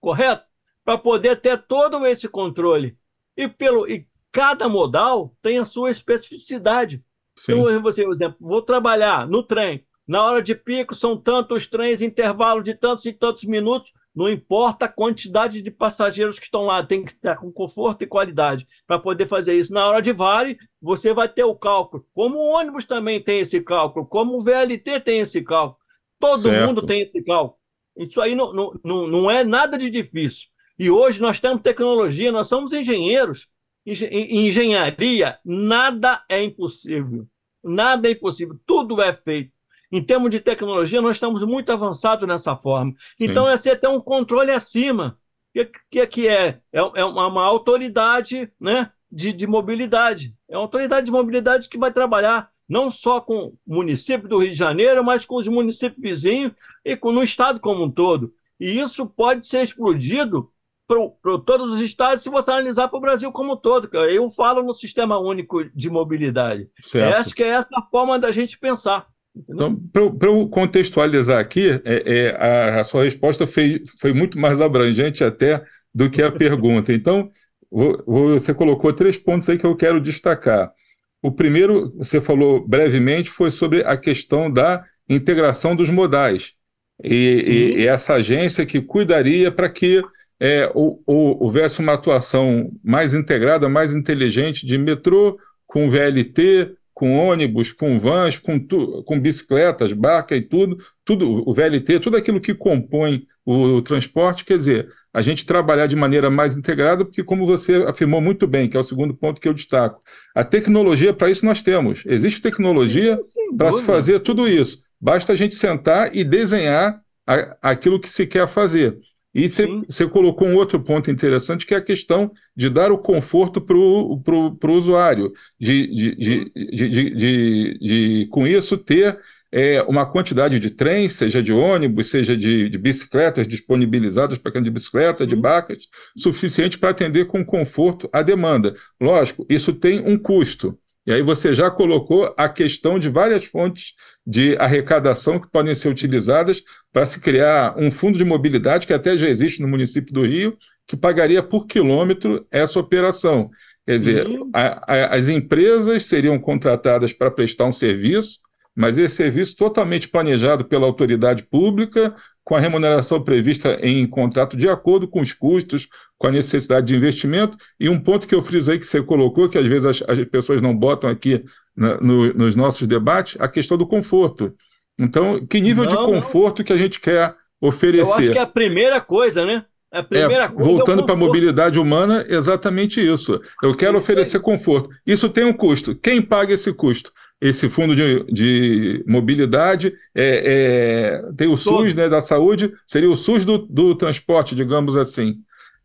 correto? 0.00 0.44
Para 0.84 0.98
poder 0.98 1.40
ter 1.40 1.56
todo 1.68 2.04
esse 2.04 2.28
controle. 2.28 2.98
E, 3.36 3.48
pelo, 3.48 3.88
e 3.88 4.06
cada 4.32 4.68
modal 4.68 5.34
tem 5.42 5.58
a 5.58 5.64
sua 5.64 5.90
especificidade. 5.90 7.04
Sim. 7.36 7.52
Então, 7.52 7.82
você, 7.82 8.02
por 8.02 8.12
exemplo, 8.12 8.36
vou 8.40 8.62
trabalhar 8.62 9.26
no 9.26 9.42
trem. 9.42 9.84
Na 10.06 10.24
hora 10.24 10.40
de 10.40 10.54
pico, 10.54 10.94
são 10.94 11.16
tantos 11.16 11.66
trens, 11.66 12.00
intervalo 12.00 12.62
de 12.62 12.74
tantos 12.74 13.04
e 13.06 13.12
tantos 13.12 13.44
minutos. 13.44 13.92
Não 14.14 14.30
importa 14.30 14.86
a 14.86 14.88
quantidade 14.88 15.60
de 15.60 15.70
passageiros 15.70 16.38
que 16.38 16.46
estão 16.46 16.64
lá, 16.64 16.82
tem 16.82 17.04
que 17.04 17.10
estar 17.10 17.36
com 17.36 17.52
conforto 17.52 18.02
e 18.02 18.06
qualidade 18.06 18.66
para 18.86 18.98
poder 18.98 19.26
fazer 19.26 19.54
isso. 19.54 19.74
Na 19.74 19.86
hora 19.86 20.00
de 20.00 20.12
vale, 20.12 20.56
você 20.80 21.12
vai 21.12 21.28
ter 21.28 21.44
o 21.44 21.56
cálculo. 21.56 22.06
Como 22.14 22.38
o 22.38 22.50
ônibus 22.52 22.86
também 22.86 23.22
tem 23.22 23.40
esse 23.40 23.60
cálculo, 23.60 24.06
como 24.06 24.36
o 24.36 24.40
VLT 24.42 25.00
tem 25.00 25.20
esse 25.20 25.42
cálculo. 25.42 25.78
Todo 26.18 26.42
certo. 26.42 26.66
mundo 26.66 26.86
tem 26.86 27.02
esse 27.02 27.22
cálculo. 27.22 27.58
Isso 27.96 28.20
aí 28.20 28.34
não, 28.34 28.52
não, 28.82 29.06
não 29.06 29.30
é 29.30 29.44
nada 29.44 29.76
de 29.76 29.90
difícil. 29.90 30.48
E 30.78 30.90
hoje 30.90 31.20
nós 31.20 31.40
temos 31.40 31.62
tecnologia, 31.62 32.30
nós 32.30 32.48
somos 32.48 32.72
engenheiros. 32.72 33.48
Em 33.86 34.46
engenharia, 34.46 35.38
nada 35.44 36.22
é 36.28 36.42
impossível. 36.42 37.26
Nada 37.62 38.08
é 38.08 38.12
impossível. 38.12 38.58
Tudo 38.66 39.00
é 39.00 39.14
feito. 39.14 39.52
Em 39.90 40.02
termos 40.02 40.30
de 40.30 40.40
tecnologia, 40.40 41.00
nós 41.00 41.16
estamos 41.16 41.44
muito 41.44 41.70
avançados 41.70 42.26
nessa 42.26 42.56
forma. 42.56 42.92
Então, 43.18 43.46
Sim. 43.46 43.52
é 43.52 43.56
ser 43.56 43.80
ter 43.80 43.88
um 43.88 44.00
controle 44.00 44.50
acima. 44.50 45.18
O 45.56 45.66
que, 45.90 46.06
que 46.06 46.28
é? 46.28 46.60
É, 46.72 46.80
é 46.94 47.04
uma, 47.04 47.28
uma, 47.28 47.44
autoridade 47.44 48.52
né, 48.60 48.90
de, 49.10 49.32
de 49.32 49.46
mobilidade. 49.46 50.34
É 50.48 50.56
uma 50.56 50.64
autoridade 50.64 51.06
de 51.06 51.12
mobilidade 51.12 51.68
que 51.68 51.78
vai 51.78 51.92
trabalhar 51.92 52.50
não 52.68 52.90
só 52.90 53.20
com 53.20 53.54
o 53.66 53.74
município 53.74 54.28
do 54.28 54.38
Rio 54.38 54.50
de 54.50 54.56
Janeiro, 54.56 55.04
mas 55.04 55.24
com 55.24 55.36
os 55.36 55.46
municípios 55.46 56.02
vizinhos 56.02 56.52
e 56.84 56.96
com, 56.96 57.12
no 57.12 57.22
estado 57.22 57.60
como 57.60 57.84
um 57.84 57.90
todo. 57.90 58.34
E 58.58 58.80
isso 58.80 59.06
pode 59.06 59.46
ser 59.46 59.62
explodido 59.62 60.50
para 60.86 61.38
todos 61.44 61.72
os 61.72 61.80
estados 61.80 62.22
se 62.22 62.30
você 62.30 62.50
analisar 62.50 62.88
para 62.88 62.98
o 62.98 63.00
Brasil 63.00 63.32
como 63.32 63.54
um 63.54 63.56
todo. 63.56 63.88
Eu 63.94 64.28
falo 64.28 64.62
no 64.62 64.72
Sistema 64.72 65.18
Único 65.18 65.64
de 65.74 65.90
Mobilidade. 65.90 66.68
Certo. 66.82 67.16
Acho 67.16 67.34
que 67.34 67.42
é 67.42 67.48
essa 67.48 67.76
a 67.78 67.82
forma 67.82 68.18
da 68.18 68.30
gente 68.30 68.58
pensar. 68.58 69.06
Então, 69.48 69.76
para 69.92 70.28
eu 70.28 70.48
contextualizar 70.48 71.38
aqui, 71.38 71.68
é, 71.84 72.02
é, 72.06 72.36
a, 72.38 72.80
a, 72.80 72.84
sua 72.84 73.04
resposta 73.04 73.46
foi, 73.46 73.82
foi 74.00 74.12
muito 74.12 74.38
mais 74.38 74.60
abrangente 74.60 75.22
até 75.22 75.62
do 75.94 76.08
que 76.08 76.22
a 76.22 76.32
pergunta. 76.32 76.92
Então, 76.92 77.30
vou, 77.70 78.02
você 78.06 78.54
colocou 78.54 78.92
três 78.92 79.18
pontos 79.18 79.48
aí 79.48 79.58
que 79.58 79.66
eu 79.66 79.76
quero 79.76 80.00
destacar. 80.00 80.72
O 81.20 81.30
primeiro, 81.30 81.92
você 81.98 82.20
falou 82.20 82.66
brevemente, 82.66 83.28
foi 83.28 83.50
sobre 83.50 83.82
a 83.84 83.96
questão 83.96 84.50
da 84.50 84.84
integração 85.08 85.76
dos 85.76 85.90
modais. 85.90 86.54
E, 87.02 87.14
e, 87.14 87.80
e 87.80 87.86
essa 87.86 88.14
agência 88.14 88.64
que 88.64 88.80
cuidaria 88.80 89.52
para 89.52 89.68
que 89.68 90.02
é, 90.40 90.70
houvesse 90.74 91.80
uma 91.80 91.94
atuação 91.94 92.70
mais 92.82 93.14
integrada, 93.14 93.68
mais 93.68 93.94
inteligente 93.94 94.66
de 94.66 94.76
metrô 94.76 95.38
com 95.66 95.90
VLT, 95.90 96.76
com 96.96 97.14
ônibus, 97.14 97.72
com 97.72 97.98
vans, 97.98 98.38
com, 98.38 98.58
tu, 98.58 99.02
com 99.04 99.20
bicicletas, 99.20 99.92
barca 99.92 100.34
e 100.34 100.40
tudo, 100.40 100.78
tudo, 101.04 101.42
o 101.46 101.52
VLT, 101.52 102.00
tudo 102.00 102.16
aquilo 102.16 102.40
que 102.40 102.54
compõe 102.54 103.26
o, 103.44 103.76
o, 103.76 103.82
transporte, 103.82 104.46
quer 104.46 104.56
dizer, 104.56 104.88
a 105.12 105.20
gente 105.20 105.44
trabalhar 105.44 105.86
de 105.86 105.94
maneira 105.94 106.30
mais 106.30 106.56
integrada, 106.56 107.04
porque 107.04 107.22
como 107.22 107.46
você 107.46 107.84
afirmou 107.86 108.20
muito 108.22 108.46
bem, 108.46 108.66
que 108.66 108.78
é 108.78 108.80
o 108.80 108.84
segundo 108.84 109.14
ponto 109.14 109.40
que 109.40 109.46
eu 109.46 109.52
destaco, 109.52 110.00
a 110.34 110.42
tecnologia 110.42 111.12
para 111.12 111.30
isso 111.30 111.44
nós 111.44 111.62
temos. 111.62 112.02
Existe 112.06 112.40
tecnologia 112.40 113.18
para 113.56 113.72
se 113.72 113.82
fazer 113.82 114.20
tudo 114.20 114.48
isso. 114.48 114.82
Basta 114.98 115.34
a 115.34 115.36
gente 115.36 115.54
sentar 115.54 116.16
e 116.16 116.24
desenhar 116.24 116.98
a, 117.26 117.56
aquilo 117.60 118.00
que 118.00 118.08
se 118.08 118.26
quer 118.26 118.48
fazer. 118.48 118.98
E 119.36 119.50
você 119.50 120.08
colocou 120.08 120.48
um 120.48 120.54
outro 120.54 120.80
ponto 120.80 121.10
interessante, 121.10 121.66
que 121.66 121.74
é 121.74 121.76
a 121.76 121.82
questão 121.82 122.32
de 122.56 122.70
dar 122.70 122.90
o 122.90 122.96
conforto 122.96 123.60
para 123.60 123.76
o 123.76 124.72
usuário, 124.72 125.30
de, 125.60 125.86
de, 125.94 126.16
de, 126.16 127.78
de, 127.78 128.28
com 128.30 128.46
isso, 128.46 128.78
ter 128.78 129.18
é, 129.52 129.82
uma 129.82 130.06
quantidade 130.06 130.58
de 130.58 130.70
trens, 130.70 131.12
seja 131.12 131.42
de 131.42 131.52
ônibus, 131.52 132.08
seja 132.08 132.34
de, 132.34 132.70
bicicletas 132.78 133.46
disponibilizadas 133.46 134.38
para 134.38 134.52
quem 134.52 134.62
de 134.62 134.70
bicicleta, 134.70 135.26
de 135.26 135.36
barcas, 135.36 135.86
suficiente 136.16 136.78
para 136.78 136.88
atender 136.88 137.26
com 137.26 137.44
conforto 137.44 138.08
a 138.14 138.22
demanda. 138.22 138.74
Lógico, 138.98 139.44
isso 139.50 139.74
tem 139.74 140.00
um 140.00 140.16
custo. 140.16 140.78
E 141.06 141.12
aí 141.12 141.22
você 141.22 141.54
já 141.54 141.70
colocou 141.70 142.34
a 142.36 142.48
questão 142.48 142.98
de 142.98 143.08
várias 143.08 143.44
fontes 143.44 143.94
de 144.26 144.56
arrecadação 144.58 145.38
que 145.38 145.48
podem 145.48 145.74
ser 145.74 145.88
utilizadas 145.88 146.62
para 146.92 147.06
se 147.06 147.20
criar 147.20 147.78
um 147.78 147.90
fundo 147.90 148.18
de 148.18 148.24
mobilidade 148.24 148.86
que 148.86 148.92
até 148.92 149.16
já 149.16 149.28
existe 149.28 149.62
no 149.62 149.68
município 149.68 150.12
do 150.12 150.26
Rio, 150.26 150.58
que 150.86 150.96
pagaria 150.96 151.42
por 151.42 151.66
quilômetro 151.66 152.44
essa 152.50 152.80
operação. 152.80 153.50
Quer 153.86 153.98
dizer, 153.98 154.26
uhum. 154.26 154.50
a, 154.52 154.92
a, 154.92 155.14
as 155.14 155.28
empresas 155.28 156.06
seriam 156.06 156.38
contratadas 156.40 157.12
para 157.12 157.30
prestar 157.30 157.66
um 157.66 157.72
serviço, 157.72 158.40
mas 158.74 158.98
esse 158.98 159.14
serviço 159.14 159.56
totalmente 159.56 160.08
planejado 160.08 160.64
pela 160.64 160.86
autoridade 160.86 161.44
pública, 161.44 162.14
com 162.44 162.54
a 162.54 162.60
remuneração 162.60 163.22
prevista 163.22 163.78
em 163.80 164.06
contrato 164.06 164.56
de 164.56 164.68
acordo 164.68 165.08
com 165.08 165.20
os 165.20 165.32
custos, 165.32 165.88
com 166.18 166.26
a 166.26 166.32
necessidade 166.32 166.86
de 166.86 166.96
investimento. 166.96 167.56
E 167.78 167.88
um 167.88 168.00
ponto 168.00 168.26
que 168.26 168.34
eu 168.34 168.42
frisei 168.42 168.78
que 168.78 168.86
você 168.86 169.02
colocou, 169.02 169.48
que 169.48 169.58
às 169.58 169.66
vezes 169.66 169.84
as, 169.84 170.02
as 170.08 170.24
pessoas 170.26 170.60
não 170.60 170.74
botam 170.74 171.08
aqui 171.10 171.44
na, 171.76 172.00
no, 172.00 172.32
nos 172.34 172.54
nossos 172.54 172.86
debates, 172.86 173.36
a 173.40 173.48
questão 173.48 173.76
do 173.76 173.86
conforto. 173.86 174.54
Então, 174.98 175.44
que 175.46 175.60
nível 175.60 175.84
não, 175.84 175.90
de 175.90 175.96
conforto 175.96 176.58
não. 176.60 176.64
que 176.64 176.72
a 176.72 176.78
gente 176.78 177.00
quer 177.00 177.34
oferecer? 177.60 178.10
Eu 178.10 178.14
acho 178.14 178.32
que 178.32 178.38
é 178.38 178.42
a 178.42 178.46
primeira 178.46 179.00
coisa, 179.00 179.44
né? 179.44 179.64
A 179.92 180.02
primeira 180.02 180.44
é, 180.44 180.48
coisa 180.48 180.64
voltando 180.64 181.02
é 181.02 181.04
para 181.04 181.14
a 181.14 181.18
mobilidade 181.18 181.78
humana, 181.78 182.24
exatamente 182.28 183.00
isso. 183.00 183.40
Eu 183.62 183.74
quero 183.76 183.98
isso 183.98 184.04
oferecer 184.04 184.38
aí. 184.38 184.42
conforto. 184.42 184.90
Isso 185.06 185.28
tem 185.28 185.44
um 185.44 185.52
custo. 185.52 185.94
Quem 185.94 186.20
paga 186.20 186.52
esse 186.52 186.72
custo? 186.72 187.12
esse 187.40 187.68
fundo 187.68 187.94
de, 187.94 188.24
de 188.32 189.04
mobilidade, 189.06 189.94
é, 190.14 191.20
é, 191.24 191.32
tem 191.36 191.48
o 191.48 191.56
SUS 191.56 191.94
né, 191.94 192.08
da 192.08 192.20
saúde, 192.20 192.72
seria 192.86 193.10
o 193.10 193.16
SUS 193.16 193.44
do, 193.44 193.58
do 193.58 193.94
transporte, 193.94 194.54
digamos 194.54 194.96
assim. 194.96 195.30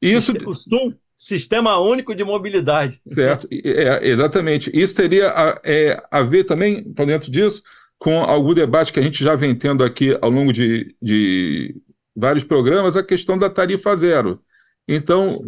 Isso, 0.01 0.34
o 0.46 0.55
SUS, 0.55 0.96
Sistema 1.15 1.77
Único 1.79 2.15
de 2.15 2.24
Mobilidade. 2.24 3.00
Certo, 3.05 3.48
é, 3.51 4.08
exatamente. 4.08 4.72
Isso 4.74 4.96
teria 4.96 5.29
a, 5.29 5.62
é, 5.63 6.01
a 6.10 6.24
ver 6.24 6.46
também, 6.46 6.84
por 6.84 7.05
dentro 7.05 7.31
disso, 7.31 7.62
com 8.00 8.24
algum 8.24 8.55
debate 8.55 8.91
que 8.91 9.00
a 9.00 9.03
gente 9.03 9.24
já 9.24 9.36
vem 9.36 9.53
tendo 9.53 9.84
aqui 9.84 10.17
ao 10.20 10.31
longo 10.31 10.51
de, 10.51 10.96
de 11.00 11.75
vários 12.15 12.43
programas, 12.43 12.98
a 12.98 13.03
questão 13.03 13.38
da 13.38 13.50
tarifa 13.50 13.96
zero. 13.96 14.41
Então, 14.88 15.39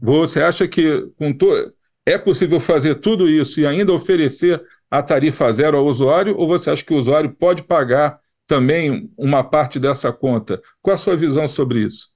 você 0.00 0.40
acha 0.40 0.66
que 0.66 1.06
com 1.18 1.32
to... 1.34 1.52
é 2.06 2.16
possível 2.16 2.58
fazer 2.58 2.94
tudo 2.94 3.28
isso 3.28 3.60
e 3.60 3.66
ainda 3.66 3.92
oferecer 3.92 4.62
a 4.90 5.02
tarifa 5.02 5.52
zero 5.52 5.76
ao 5.76 5.86
usuário, 5.86 6.34
ou 6.36 6.48
você 6.48 6.70
acha 6.70 6.82
que 6.82 6.94
o 6.94 6.96
usuário 6.96 7.30
pode 7.30 7.62
pagar 7.62 8.18
também 8.46 9.12
uma 9.16 9.44
parte 9.44 9.78
dessa 9.78 10.10
conta? 10.10 10.60
Qual 10.80 10.94
a 10.94 10.98
sua 10.98 11.16
visão 11.16 11.46
sobre 11.46 11.80
isso? 11.80 12.08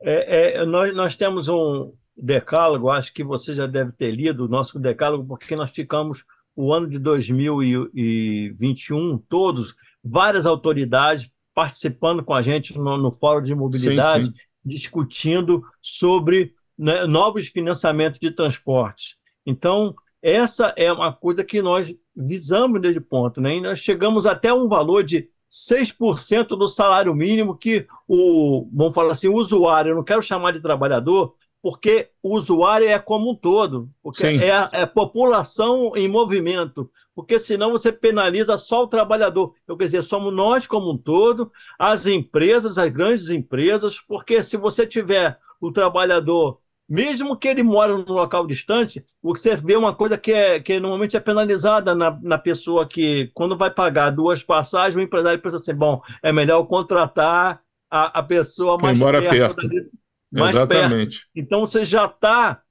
É, 0.00 0.60
é, 0.60 0.64
nós, 0.64 0.94
nós 0.94 1.16
temos 1.16 1.48
um 1.48 1.92
decálogo, 2.16 2.88
acho 2.90 3.12
que 3.12 3.24
você 3.24 3.52
já 3.54 3.66
deve 3.66 3.92
ter 3.92 4.10
lido 4.10 4.44
o 4.44 4.48
nosso 4.48 4.78
decálogo, 4.78 5.26
porque 5.26 5.56
nós 5.56 5.70
ficamos 5.70 6.24
o 6.54 6.72
ano 6.72 6.88
de 6.88 6.98
2021, 6.98 9.18
todos, 9.28 9.74
várias 10.02 10.46
autoridades 10.46 11.28
participando 11.54 12.24
com 12.24 12.34
a 12.34 12.42
gente 12.42 12.76
no, 12.76 12.96
no 12.96 13.10
Fórum 13.10 13.42
de 13.42 13.54
Mobilidade, 13.54 14.26
sim, 14.26 14.32
sim. 14.32 14.40
discutindo 14.64 15.62
sobre 15.80 16.54
né, 16.76 17.06
novos 17.06 17.48
financiamentos 17.48 18.20
de 18.20 18.30
transportes. 18.30 19.16
Então, 19.46 19.94
essa 20.22 20.72
é 20.76 20.92
uma 20.92 21.12
coisa 21.12 21.44
que 21.44 21.62
nós 21.62 21.94
visamos 22.14 22.80
desde 22.80 23.00
ponto, 23.00 23.40
né? 23.40 23.56
E 23.56 23.60
nós 23.60 23.78
chegamos 23.78 24.26
até 24.26 24.52
um 24.52 24.66
valor 24.66 25.04
de 25.04 25.28
6% 25.50 26.48
do 26.48 26.66
salário 26.66 27.14
mínimo 27.14 27.56
que 27.56 27.86
o, 28.06 28.68
vamos 28.72 28.94
falar 28.94 29.12
assim, 29.12 29.28
o 29.28 29.34
usuário, 29.34 29.90
eu 29.90 29.96
não 29.96 30.04
quero 30.04 30.22
chamar 30.22 30.52
de 30.52 30.60
trabalhador, 30.60 31.34
porque 31.60 32.10
o 32.22 32.36
usuário 32.36 32.88
é 32.88 32.98
como 32.98 33.30
um 33.30 33.34
todo, 33.34 33.90
porque 34.02 34.24
é 34.24 34.50
a, 34.52 34.70
é 34.72 34.82
a, 34.82 34.86
população 34.86 35.92
em 35.96 36.08
movimento, 36.08 36.88
porque 37.14 37.38
senão 37.38 37.72
você 37.72 37.90
penaliza 37.90 38.56
só 38.56 38.84
o 38.84 38.88
trabalhador. 38.88 39.54
Eu 39.66 39.76
quer 39.76 39.84
dizer, 39.84 40.02
somos 40.02 40.32
nós 40.32 40.66
como 40.66 40.92
um 40.92 40.96
todo, 40.96 41.50
as 41.78 42.06
empresas, 42.06 42.78
as 42.78 42.90
grandes 42.90 43.28
empresas, 43.28 43.98
porque 43.98 44.42
se 44.42 44.56
você 44.56 44.86
tiver 44.86 45.38
o 45.60 45.72
trabalhador 45.72 46.60
mesmo 46.88 47.36
que 47.36 47.46
ele 47.46 47.62
mora 47.62 47.96
num 47.96 48.12
local 48.12 48.46
distante, 48.46 49.04
você 49.22 49.54
vê 49.54 49.76
uma 49.76 49.94
coisa 49.94 50.16
que, 50.16 50.32
é, 50.32 50.58
que 50.58 50.80
normalmente 50.80 51.16
é 51.16 51.20
penalizada 51.20 51.94
na, 51.94 52.18
na 52.22 52.38
pessoa 52.38 52.88
que, 52.88 53.30
quando 53.34 53.56
vai 53.56 53.70
pagar 53.70 54.10
duas 54.10 54.42
passagens, 54.42 54.96
o 54.96 55.00
empresário 55.00 55.40
pensa 55.40 55.56
assim: 55.56 55.74
bom, 55.74 56.00
é 56.22 56.32
melhor 56.32 56.64
contratar 56.64 57.62
a, 57.90 58.18
a 58.20 58.22
pessoa 58.22 58.78
mais 58.78 58.98
mora 58.98 59.20
perto. 59.20 59.56
perto. 59.56 59.68
Dali, 59.68 59.90
mais 60.32 60.56
Exatamente. 60.56 61.18
Perto. 61.18 61.30
Então 61.34 61.60
você 61.60 61.84
já 61.84 62.06
está 62.06 62.62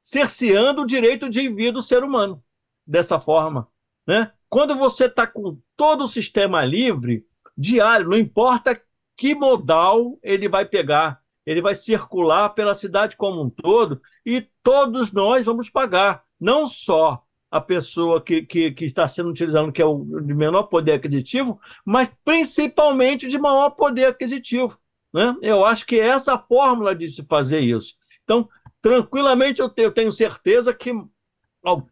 cerceando 0.00 0.82
o 0.82 0.86
direito 0.86 1.28
de 1.28 1.48
vir 1.48 1.72
do 1.72 1.80
ser 1.80 2.02
humano 2.02 2.42
dessa 2.84 3.20
forma. 3.20 3.68
Né? 4.06 4.32
Quando 4.48 4.74
você 4.76 5.06
está 5.06 5.26
com 5.26 5.58
todo 5.76 6.04
o 6.04 6.08
sistema 6.08 6.64
livre, 6.64 7.24
diário, 7.56 8.08
não 8.08 8.18
importa 8.18 8.80
que 9.16 9.34
modal 9.34 10.18
ele 10.22 10.48
vai 10.48 10.64
pegar, 10.64 11.21
ele 11.46 11.60
vai 11.60 11.74
circular 11.74 12.50
pela 12.50 12.74
cidade 12.74 13.16
como 13.16 13.42
um 13.42 13.50
todo 13.50 14.00
e 14.24 14.46
todos 14.62 15.12
nós 15.12 15.46
vamos 15.46 15.68
pagar, 15.68 16.22
não 16.40 16.66
só 16.66 17.22
a 17.50 17.60
pessoa 17.60 18.22
que, 18.22 18.42
que, 18.42 18.70
que 18.70 18.86
está 18.86 19.06
sendo 19.06 19.28
utilizado, 19.28 19.70
que 19.70 19.82
é 19.82 19.84
o 19.84 20.02
de 20.22 20.32
menor 20.32 20.64
poder 20.64 20.92
aquisitivo, 20.92 21.60
mas 21.84 22.10
principalmente 22.24 23.28
de 23.28 23.38
maior 23.38 23.70
poder 23.70 24.06
aquisitivo. 24.06 24.78
Né? 25.12 25.36
Eu 25.42 25.66
acho 25.66 25.84
que 25.84 26.00
é 26.00 26.06
essa 26.06 26.34
a 26.34 26.38
fórmula 26.38 26.94
de 26.94 27.10
se 27.10 27.22
fazer 27.26 27.60
isso. 27.60 27.94
Então, 28.24 28.48
tranquilamente, 28.80 29.60
eu 29.60 29.68
tenho, 29.68 29.88
eu 29.88 29.92
tenho 29.92 30.10
certeza 30.10 30.72
que 30.72 30.92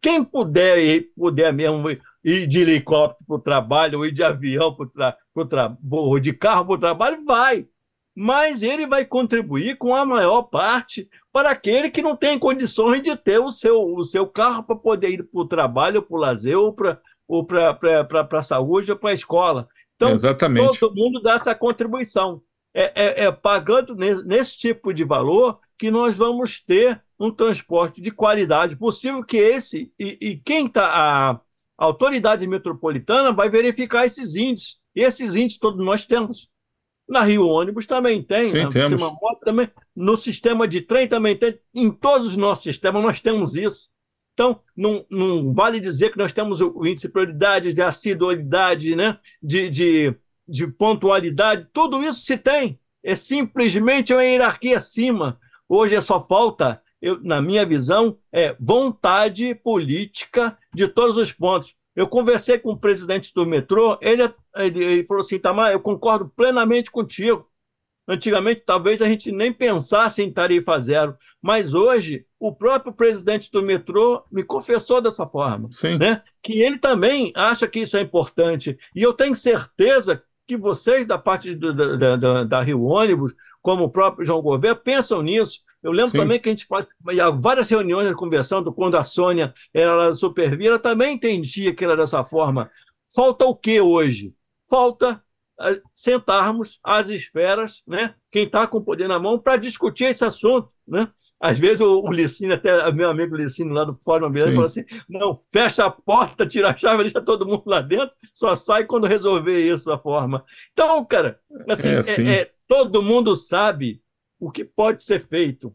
quem 0.00 0.25
puder 0.25 0.78
ir, 0.78 1.12
puder 1.14 1.52
mesmo 1.52 1.90
ir 2.25 2.47
de 2.47 2.61
helicóptero 2.61 3.26
para 3.26 3.37
o 3.37 3.38
trabalho, 3.38 3.99
ou 3.99 4.07
ir 4.07 4.12
de 4.12 4.23
avião 4.23 4.75
para 4.75 5.16
o 5.35 5.45
trabalho, 5.45 5.78
ou 5.90 6.19
de 6.19 6.33
carro 6.33 6.64
para 6.64 6.75
o 6.75 6.78
trabalho, 6.78 7.25
vai. 7.25 7.69
Mas 8.23 8.61
ele 8.61 8.87
vai 8.87 9.03
contribuir 9.07 9.79
com 9.79 9.95
a 9.95 10.05
maior 10.05 10.43
parte 10.43 11.09
para 11.33 11.49
aquele 11.49 11.91
que 11.91 12.03
não 12.03 12.15
tem 12.15 12.39
condições 12.39 13.00
de 13.00 13.17
ter 13.17 13.39
o 13.39 13.49
seu, 13.49 13.81
o 13.81 14.05
seu 14.05 14.27
carro 14.27 14.62
para 14.62 14.77
poder 14.77 15.09
ir 15.09 15.23
para 15.23 15.41
o 15.41 15.49
trabalho, 15.49 16.03
para 16.03 16.15
o 16.15 16.21
lazer, 16.21 16.59
ou 16.59 16.71
para 16.71 17.00
ou 17.27 17.47
a 18.39 18.43
saúde, 18.43 18.91
ou 18.91 18.99
para 18.99 19.09
a 19.09 19.15
escola. 19.15 19.67
Então, 19.97 20.11
Exatamente. 20.11 20.79
todo 20.79 20.95
mundo 20.95 21.23
dá 21.23 21.33
essa 21.33 21.55
contribuição. 21.55 22.43
É, 22.75 22.93
é, 22.95 23.25
é 23.25 23.33
pagando 23.33 23.95
nesse, 23.95 24.27
nesse 24.27 24.59
tipo 24.59 24.93
de 24.93 25.03
valor 25.03 25.59
que 25.79 25.91
nós 25.91 26.15
vamos 26.15 26.62
ter 26.62 27.03
um 27.19 27.31
transporte 27.31 28.03
de 28.03 28.11
qualidade 28.11 28.77
possível 28.77 29.25
que 29.25 29.39
esse 29.39 29.91
e, 29.99 30.19
e 30.21 30.37
quem 30.37 30.67
está 30.67 30.85
a, 30.87 31.31
a, 31.31 31.41
autoridade 31.79 32.47
metropolitana 32.47 33.33
vai 33.33 33.49
verificar 33.49 34.05
esses 34.05 34.37
índices 34.37 34.79
e 34.95 35.00
esses 35.00 35.35
índices 35.35 35.59
todos 35.59 35.83
nós 35.83 36.05
temos 36.05 36.50
na 37.11 37.23
Rio 37.23 37.47
Ônibus 37.47 37.87
também 37.87 38.23
tem 38.23 38.45
Sim, 38.45 38.62
no 38.62 38.69
temos. 38.69 39.00
sistema 39.00 39.19
moto 39.21 39.40
também. 39.40 39.69
No 39.97 40.17
sistema 40.17 40.69
de 40.69 40.81
trem 40.81 41.09
também 41.09 41.37
tem. 41.37 41.59
Em 41.75 41.90
todos 41.90 42.29
os 42.29 42.37
nossos 42.37 42.62
sistemas 42.62 43.02
nós 43.02 43.21
temos 43.21 43.57
isso. 43.57 43.90
Então 44.33 44.61
não, 44.76 45.05
não 45.11 45.52
vale 45.52 45.81
dizer 45.81 46.12
que 46.12 46.19
nós 46.19 46.33
temos 46.33 46.61
o, 46.61 46.87
índice 46.87 47.09
de 47.09 47.12
prioridade 47.12 47.75
de 47.75 47.83
assiduidade 47.83 48.95
né? 48.95 49.19
De, 49.43 49.69
de, 49.69 50.14
de 50.47 50.69
pontualidade. 50.69 51.67
Tudo 51.73 52.00
isso 52.00 52.21
se 52.21 52.38
tem. 52.38 52.79
É 53.02 53.17
simplesmente 53.17 54.14
uma 54.14 54.25
hierarquia 54.25 54.76
acima. 54.76 55.38
Hoje 55.69 55.97
é 55.97 56.00
só 56.00 56.21
falta 56.21 56.81
eu, 57.02 57.19
na 57.23 57.40
minha 57.40 57.64
visão, 57.64 58.19
é 58.31 58.55
vontade 58.61 59.55
política 59.55 60.57
de 60.73 60.87
todos 60.87 61.17
os 61.17 61.33
pontos. 61.33 61.75
Eu 62.00 62.09
conversei 62.09 62.59
com 62.59 62.71
o 62.71 62.78
presidente 62.78 63.30
do 63.35 63.45
metrô, 63.45 63.99
ele, 64.00 64.23
ele, 64.57 64.83
ele 64.83 65.04
falou 65.04 65.21
assim: 65.21 65.38
Tamar, 65.38 65.71
eu 65.71 65.80
concordo 65.80 66.33
plenamente 66.35 66.90
contigo. 66.90 67.47
Antigamente, 68.09 68.62
talvez 68.64 69.02
a 69.02 69.07
gente 69.07 69.30
nem 69.30 69.52
pensasse 69.52 70.23
em 70.23 70.33
tarifa 70.33 70.80
zero, 70.80 71.14
mas 71.42 71.75
hoje 71.75 72.25
o 72.38 72.54
próprio 72.54 72.95
presidente 72.95 73.52
do 73.52 73.62
metrô 73.62 74.25
me 74.33 74.42
confessou 74.42 75.02
dessa 75.02 75.26
forma, 75.26 75.69
Sim. 75.71 75.99
né? 75.99 76.23
Que 76.42 76.62
ele 76.62 76.78
também 76.78 77.33
acha 77.37 77.69
que 77.69 77.80
isso 77.80 77.99
é 77.99 78.00
importante. 78.00 78.78
E 78.97 79.02
eu 79.02 79.12
tenho 79.12 79.37
certeza 79.37 80.23
que 80.49 80.57
vocês, 80.57 81.07
da 81.07 81.19
parte 81.19 81.54
do, 81.54 81.75
da, 81.99 82.16
da, 82.16 82.45
da 82.45 82.62
Rio 82.62 82.83
Ônibus, 82.83 83.35
como 83.61 83.85
o 83.85 83.90
próprio 83.90 84.25
João 84.25 84.40
Gouveia, 84.40 84.75
pensam 84.75 85.21
nisso. 85.21 85.61
Eu 85.83 85.93
lembro 85.93 86.11
Sim. 86.11 86.19
também 86.19 86.39
que 86.39 86.49
a 86.49 86.53
gente 86.53 86.67
faz 86.67 86.87
várias 87.41 87.69
reuniões 87.71 88.15
conversando 88.15 88.73
quando 88.73 88.97
a 88.97 89.05
Sônia 89.05 89.53
era 89.73 90.11
ela 90.63 90.79
também 90.79 91.15
entendia 91.15 91.75
que 91.75 91.85
era 91.85 91.97
dessa 91.97 92.23
forma. 92.23 92.71
Falta 93.15 93.45
o 93.45 93.57
que 93.57 93.81
hoje? 93.81 94.35
Falta 94.69 95.23
uh, 95.61 95.83
sentarmos 95.95 96.79
as 96.85 97.09
esferas, 97.09 97.83
né? 97.87 98.15
quem 98.31 98.45
está 98.45 98.67
com 98.67 98.79
o 98.79 98.85
poder 98.85 99.09
na 99.09 99.19
mão, 99.19 99.39
para 99.39 99.57
discutir 99.57 100.05
esse 100.05 100.25
assunto. 100.25 100.69
Né? 100.87 101.09
Às 101.41 101.59
vezes 101.59 101.81
o, 101.81 102.03
o 102.03 102.13
Licínio, 102.13 102.55
até 102.55 102.93
meu 102.93 103.09
amigo 103.09 103.35
Licínio 103.35 103.73
lá 103.73 103.85
do 103.85 103.95
Fórum 103.95 104.27
Ambiental, 104.27 104.53
falou 104.53 104.66
assim: 104.66 104.85
não, 105.09 105.40
fecha 105.51 105.87
a 105.87 105.90
porta, 105.90 106.47
tira 106.47 106.69
a 106.69 106.77
chave, 106.77 107.05
deixa 107.05 107.23
todo 107.23 107.47
mundo 107.47 107.62
lá 107.64 107.81
dentro, 107.81 108.14
só 108.35 108.55
sai 108.55 108.85
quando 108.85 109.07
resolver 109.07 109.59
isso 109.59 109.87
da 109.87 109.99
forma. 109.99 110.45
Então, 110.73 111.03
cara, 111.07 111.40
assim, 111.66 111.88
É 111.88 111.97
assim. 111.97 112.29
é- 112.29 112.40
é- 112.43 112.53
todo 112.69 113.03
mundo 113.03 113.35
sabe 113.35 114.03
o 114.40 114.50
que 114.50 114.64
pode 114.64 115.03
ser 115.03 115.20
feito. 115.20 115.74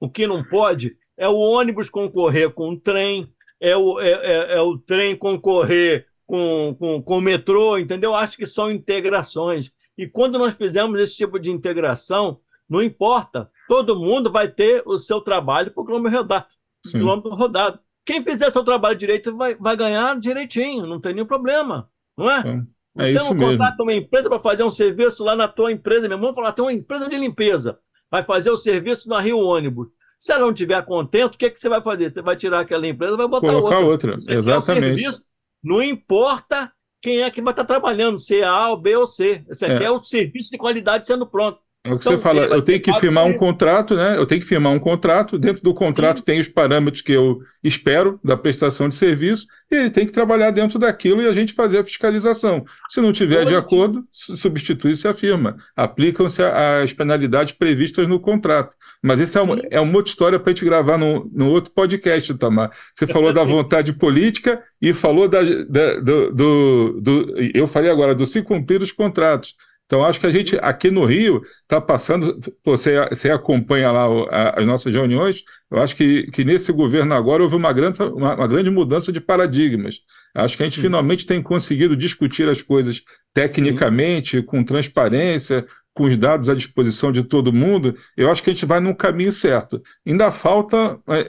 O 0.00 0.10
que 0.10 0.26
não 0.26 0.42
pode 0.44 0.96
é 1.16 1.28
o 1.28 1.36
ônibus 1.36 1.88
concorrer 1.88 2.50
com 2.50 2.70
o 2.70 2.78
trem, 2.78 3.32
é 3.60 3.76
o, 3.76 4.00
é, 4.00 4.10
é- 4.10 4.56
é 4.56 4.60
o 4.60 4.76
trem 4.76 5.16
concorrer 5.16 6.06
com, 6.26 6.74
com, 6.78 7.02
com 7.02 7.18
o 7.18 7.20
metrô, 7.20 7.78
entendeu? 7.78 8.14
Acho 8.14 8.36
que 8.36 8.46
são 8.46 8.70
integrações. 8.70 9.70
E 9.96 10.06
quando 10.08 10.38
nós 10.38 10.56
fizemos 10.56 11.00
esse 11.00 11.16
tipo 11.16 11.38
de 11.38 11.50
integração, 11.50 12.40
não 12.68 12.82
importa, 12.82 13.50
todo 13.68 13.98
mundo 13.98 14.32
vai 14.32 14.48
ter 14.48 14.82
o 14.86 14.98
seu 14.98 15.20
trabalho 15.20 15.70
por 15.70 15.86
quilômetro 15.86 16.18
rodado. 16.18 16.46
Sim. 16.84 16.98
Quilômetro 16.98 17.30
rodado. 17.30 17.78
Quem 18.04 18.22
fizer 18.22 18.50
seu 18.50 18.64
trabalho 18.64 18.96
direito 18.98 19.34
vai, 19.36 19.54
vai 19.54 19.76
ganhar 19.76 20.18
direitinho, 20.18 20.86
não 20.86 21.00
tem 21.00 21.14
nenhum 21.14 21.26
problema, 21.26 21.88
não 22.18 22.30
é? 22.30 22.40
Então, 22.40 22.66
é 22.98 23.06
Você 23.06 23.16
isso 23.16 23.24
não 23.24 23.34
mesmo. 23.34 23.50
contrata 23.52 23.82
uma 23.82 23.94
empresa 23.94 24.28
para 24.28 24.38
fazer 24.38 24.62
um 24.64 24.70
serviço 24.70 25.24
lá 25.24 25.34
na 25.34 25.48
tua 25.48 25.72
empresa, 25.72 26.06
meu 26.08 26.16
irmão, 26.18 26.34
falar, 26.34 26.52
tem 26.52 26.64
uma 26.64 26.72
empresa 26.72 27.08
de 27.08 27.16
limpeza, 27.16 27.78
vai 28.10 28.22
fazer 28.22 28.50
o 28.50 28.56
serviço 28.56 29.08
na 29.08 29.20
Rio 29.20 29.38
Ônibus. 29.38 29.88
Se 30.18 30.32
ela 30.32 30.42
não 30.42 30.50
estiver 30.52 30.84
contente, 30.84 31.34
o 31.34 31.38
que, 31.38 31.46
é 31.46 31.50
que 31.50 31.58
você 31.58 31.68
vai 31.68 31.82
fazer? 31.82 32.08
Você 32.10 32.22
vai 32.22 32.36
tirar 32.36 32.60
aquela 32.60 32.86
empresa 32.86 33.14
e 33.14 33.16
vai 33.16 33.28
botar 33.28 33.48
Colocar 33.52 33.78
outra. 33.80 34.12
outra. 34.12 34.20
Você 34.20 34.34
o 34.34 34.38
Exatamente. 34.38 34.96
serviço, 34.98 35.24
não 35.62 35.82
importa 35.82 36.72
quem 37.02 37.22
é 37.22 37.30
que 37.30 37.42
vai 37.42 37.52
estar 37.52 37.64
trabalhando, 37.64 38.18
se 38.18 38.40
é 38.40 38.44
A, 38.44 38.70
ou 38.70 38.78
B 38.80 38.96
ou 38.96 39.06
C. 39.06 39.44
Você 39.48 39.66
É. 39.66 39.78
quer 39.78 39.90
o 39.90 40.02
serviço 40.02 40.50
de 40.50 40.56
qualidade 40.56 41.06
sendo 41.06 41.26
pronto. 41.26 41.58
É 41.86 41.92
o 41.92 41.98
que 41.98 42.00
Então, 42.08 42.12
você 42.16 42.18
fala, 42.18 42.44
eu 42.46 42.62
tenho 42.62 42.80
que 42.80 42.90
firmar 42.94 43.26
um 43.26 43.34
contrato, 43.34 43.94
né? 43.94 44.16
Eu 44.16 44.24
tenho 44.24 44.40
que 44.40 44.46
firmar 44.46 44.72
um 44.72 44.78
contrato, 44.78 45.38
dentro 45.38 45.62
do 45.62 45.74
contrato 45.74 46.22
tem 46.22 46.40
os 46.40 46.48
parâmetros 46.48 47.02
que 47.02 47.12
eu 47.12 47.40
espero 47.62 48.18
da 48.24 48.38
prestação 48.38 48.88
de 48.88 48.94
serviço, 48.94 49.46
e 49.70 49.76
ele 49.76 49.90
tem 49.90 50.06
que 50.06 50.12
trabalhar 50.12 50.50
dentro 50.50 50.78
daquilo 50.78 51.20
e 51.20 51.26
a 51.28 51.32
gente 51.34 51.52
fazer 51.52 51.78
a 51.80 51.84
fiscalização. 51.84 52.64
Se 52.88 53.02
não 53.02 53.12
tiver 53.12 53.44
de 53.44 53.54
acordo, 53.54 54.02
su- 54.10 54.34
substitui-se 54.34 55.06
a 55.06 55.12
firma. 55.12 55.56
Aplicam-se 55.76 56.42
as 56.42 56.90
penalidades 56.94 57.52
previstas 57.52 58.08
no 58.08 58.18
contrato. 58.18 58.74
Mas 59.02 59.20
isso 59.20 59.38
é, 59.38 59.42
um- 59.42 59.54
Sim. 59.54 59.62
é 59.70 59.78
uma 59.78 59.94
outra 59.96 60.08
história 60.10 60.38
para 60.40 60.50
a 60.50 60.54
gente 60.54 60.64
gravar 60.64 60.96
no, 60.96 61.30
no 61.34 61.50
outro 61.50 61.70
podcast, 61.70 62.32
Tamar. 62.38 62.70
Você 62.94 63.06
falou 63.06 63.30
da 63.30 63.44
vontade 63.44 63.92
política 63.92 64.62
e 64.80 64.94
falou 64.94 65.28
da, 65.28 65.42
da- 65.42 66.00
do, 66.00 66.30
do- 66.32 67.00
do- 67.02 67.34
Eu 67.54 67.66
falei 67.66 67.90
agora 67.90 68.14
do 68.14 68.24
se 68.24 68.40
cumprir 68.40 68.80
os 68.82 68.90
contratos. 68.90 69.54
Então, 69.86 70.02
acho 70.04 70.18
que 70.18 70.26
a 70.26 70.30
gente 70.30 70.56
aqui 70.62 70.90
no 70.90 71.04
Rio 71.04 71.42
está 71.62 71.80
passando. 71.80 72.38
Você, 72.64 72.94
você 73.10 73.30
acompanha 73.30 73.92
lá 73.92 74.06
a- 74.30 74.60
as 74.60 74.66
nossas 74.66 74.94
reuniões. 74.94 75.42
Eu 75.70 75.78
acho 75.80 75.94
que, 75.96 76.24
que 76.30 76.44
nesse 76.44 76.72
governo 76.72 77.14
agora 77.14 77.42
houve 77.42 77.54
uma 77.56 77.72
grande, 77.72 78.02
uma, 78.02 78.34
uma 78.34 78.46
grande 78.48 78.70
mudança 78.70 79.12
de 79.12 79.20
paradigmas. 79.20 80.00
Acho 80.34 80.56
que 80.56 80.62
a 80.62 80.66
gente 80.68 80.78
Sim. 80.78 80.80
finalmente 80.80 81.26
tem 81.26 81.42
conseguido 81.42 81.96
discutir 81.96 82.48
as 82.48 82.62
coisas 82.62 83.02
tecnicamente, 83.32 84.42
com 84.42 84.64
transparência, 84.64 85.66
com 85.92 86.04
os 86.04 86.16
dados 86.16 86.48
à 86.48 86.54
disposição 86.54 87.12
de 87.12 87.22
todo 87.22 87.52
mundo. 87.52 87.94
Eu 88.16 88.30
acho 88.30 88.42
que 88.42 88.50
a 88.50 88.52
gente 88.52 88.66
vai 88.66 88.80
num 88.80 88.94
caminho 88.94 89.32
certo. 89.32 89.82
Ainda 90.06 90.32
falta 90.32 90.98
é, 91.08 91.28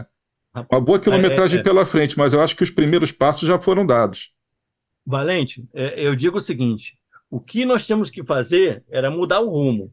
é, 0.00 0.06
uma 0.70 0.80
boa 0.80 1.00
quilometragem 1.00 1.58
É, 1.58 1.62
é. 1.62 1.62
pela 1.62 1.86
frente, 1.86 2.18
mas 2.18 2.32
eu 2.32 2.40
acho 2.40 2.56
que 2.56 2.62
os 2.64 2.70
primeiros 2.70 3.12
passos 3.12 3.48
já 3.48 3.58
foram 3.58 3.86
dados. 3.86 4.32
Valente, 5.06 5.66
é, 5.74 6.06
eu 6.06 6.14
digo 6.16 6.38
o 6.38 6.40
seguinte: 6.40 6.98
o 7.34 7.40
que 7.40 7.64
nós 7.64 7.84
temos 7.84 8.10
que 8.10 8.22
fazer 8.24 8.84
era 8.88 9.10
mudar 9.10 9.40
o 9.40 9.48
rumo, 9.48 9.92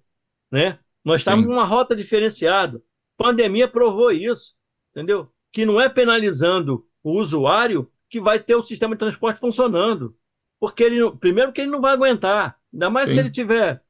né? 0.51 0.77
Nós 1.03 1.21
estamos 1.21 1.43
Sim. 1.43 1.49
numa 1.49 1.63
rota 1.63 1.95
diferenciada. 1.95 2.79
Pandemia 3.17 3.67
provou 3.67 4.11
isso, 4.11 4.53
entendeu? 4.91 5.27
Que 5.51 5.65
não 5.65 5.81
é 5.81 5.89
penalizando 5.89 6.87
o 7.03 7.19
usuário 7.19 7.91
que 8.07 8.21
vai 8.21 8.39
ter 8.39 8.53
o 8.53 8.61
sistema 8.61 8.93
de 8.93 8.99
transporte 8.99 9.39
funcionando, 9.39 10.15
porque 10.59 10.83
ele 10.83 10.99
primeiro 11.17 11.51
que 11.51 11.61
ele 11.61 11.71
não 11.71 11.81
vai 11.81 11.93
aguentar, 11.93 12.59
ainda 12.71 12.91
mais 12.91 13.09
Sim. 13.09 13.15
se 13.15 13.19
ele 13.21 13.31
tiver 13.31 13.81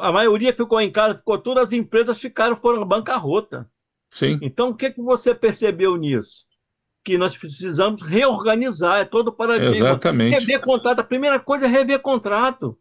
a 0.00 0.10
maioria 0.10 0.54
ficou 0.54 0.80
em 0.80 0.90
casa, 0.90 1.18
ficou 1.18 1.36
todas 1.36 1.68
as 1.68 1.72
empresas 1.72 2.18
ficaram 2.18 2.56
foram 2.56 2.86
bancarrota. 2.86 3.70
Sim, 4.08 4.38
Então, 4.40 4.70
o 4.70 4.74
que, 4.74 4.90
que 4.90 5.02
você 5.02 5.34
percebeu 5.34 5.94
nisso? 5.96 6.46
Que 7.04 7.18
nós 7.18 7.36
precisamos 7.36 8.00
reorganizar, 8.02 9.00
é 9.00 9.04
todo 9.04 9.28
o 9.28 9.32
paradigma. 9.32 9.74
exatamente. 9.88 10.38
Rever 10.38 10.60
contrato, 10.60 11.00
a 11.00 11.04
primeira 11.04 11.40
coisa 11.40 11.66
é 11.66 11.68
rever 11.68 12.00
contrato, 12.00 12.78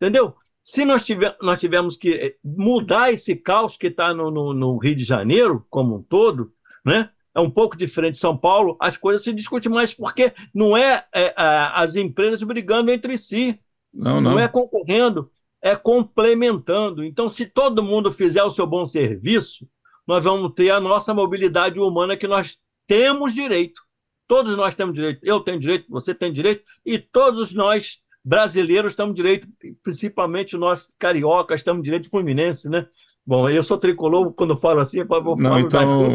entendeu? 0.00 0.34
Se 0.62 0.84
nós, 0.84 1.04
tiver, 1.04 1.36
nós 1.42 1.58
tivermos 1.60 1.96
que 1.96 2.14
eh, 2.14 2.36
mudar 2.42 3.12
esse 3.12 3.34
caos 3.36 3.76
que 3.76 3.88
está 3.88 4.14
no, 4.14 4.30
no, 4.30 4.54
no 4.54 4.78
Rio 4.78 4.94
de 4.94 5.04
Janeiro, 5.04 5.66
como 5.68 5.96
um 5.96 6.02
todo, 6.02 6.52
né? 6.84 7.10
é 7.34 7.40
um 7.40 7.50
pouco 7.50 7.76
diferente 7.76 8.12
de 8.12 8.18
São 8.20 8.36
Paulo, 8.36 8.76
as 8.80 8.96
coisas 8.96 9.24
se 9.24 9.32
discutem 9.32 9.70
mais, 9.70 9.92
porque 9.92 10.32
não 10.54 10.76
é, 10.76 11.04
é, 11.12 11.34
a- 11.36 11.80
as 11.82 11.96
empresas 11.96 12.40
brigando 12.44 12.92
entre 12.92 13.18
si, 13.18 13.58
Não, 13.92 14.20
não 14.20 14.30
não. 14.32 14.38
é 14.38 14.46
concorrendo, 14.46 15.28
é 15.60 15.74
complementando. 15.74 17.02
Então, 17.04 17.28
se 17.28 17.46
todo 17.46 17.82
mundo 17.82 18.12
fizer 18.12 18.42
o 18.44 18.50
seu 18.50 18.66
bom 18.66 18.86
serviço, 18.86 19.68
nós 20.06 20.24
vamos 20.24 20.52
ter 20.54 20.70
a 20.70 20.80
nossa 20.80 21.12
mobilidade 21.12 21.78
humana 21.80 22.16
que 22.16 22.26
nós 22.28 22.56
temos 22.86 23.34
direito. 23.34 23.80
Todos 24.26 24.56
nós 24.56 24.74
temos 24.74 24.94
direito. 24.94 25.20
Eu 25.22 25.40
tenho 25.40 25.58
direito, 25.58 25.86
você 25.88 26.14
tem 26.14 26.32
direito, 26.32 26.62
e 26.84 26.98
todos 26.98 27.52
nós 27.52 27.98
brasileiros 28.24 28.92
estamos 28.92 29.14
direito, 29.14 29.46
principalmente 29.82 30.56
nós 30.56 30.88
cariocas, 30.98 31.60
estamos 31.60 31.82
direito 31.82 32.08
fluminense, 32.08 32.70
né? 32.70 32.86
Bom, 33.26 33.48
eu 33.48 33.62
sou 33.62 33.78
tricolor, 33.78 34.34
quando 34.34 34.54
falo 34.54 34.80
assim, 34.80 35.00
eu 35.00 35.06
falo, 35.06 35.34
Não, 35.36 35.58
então, 35.58 36.10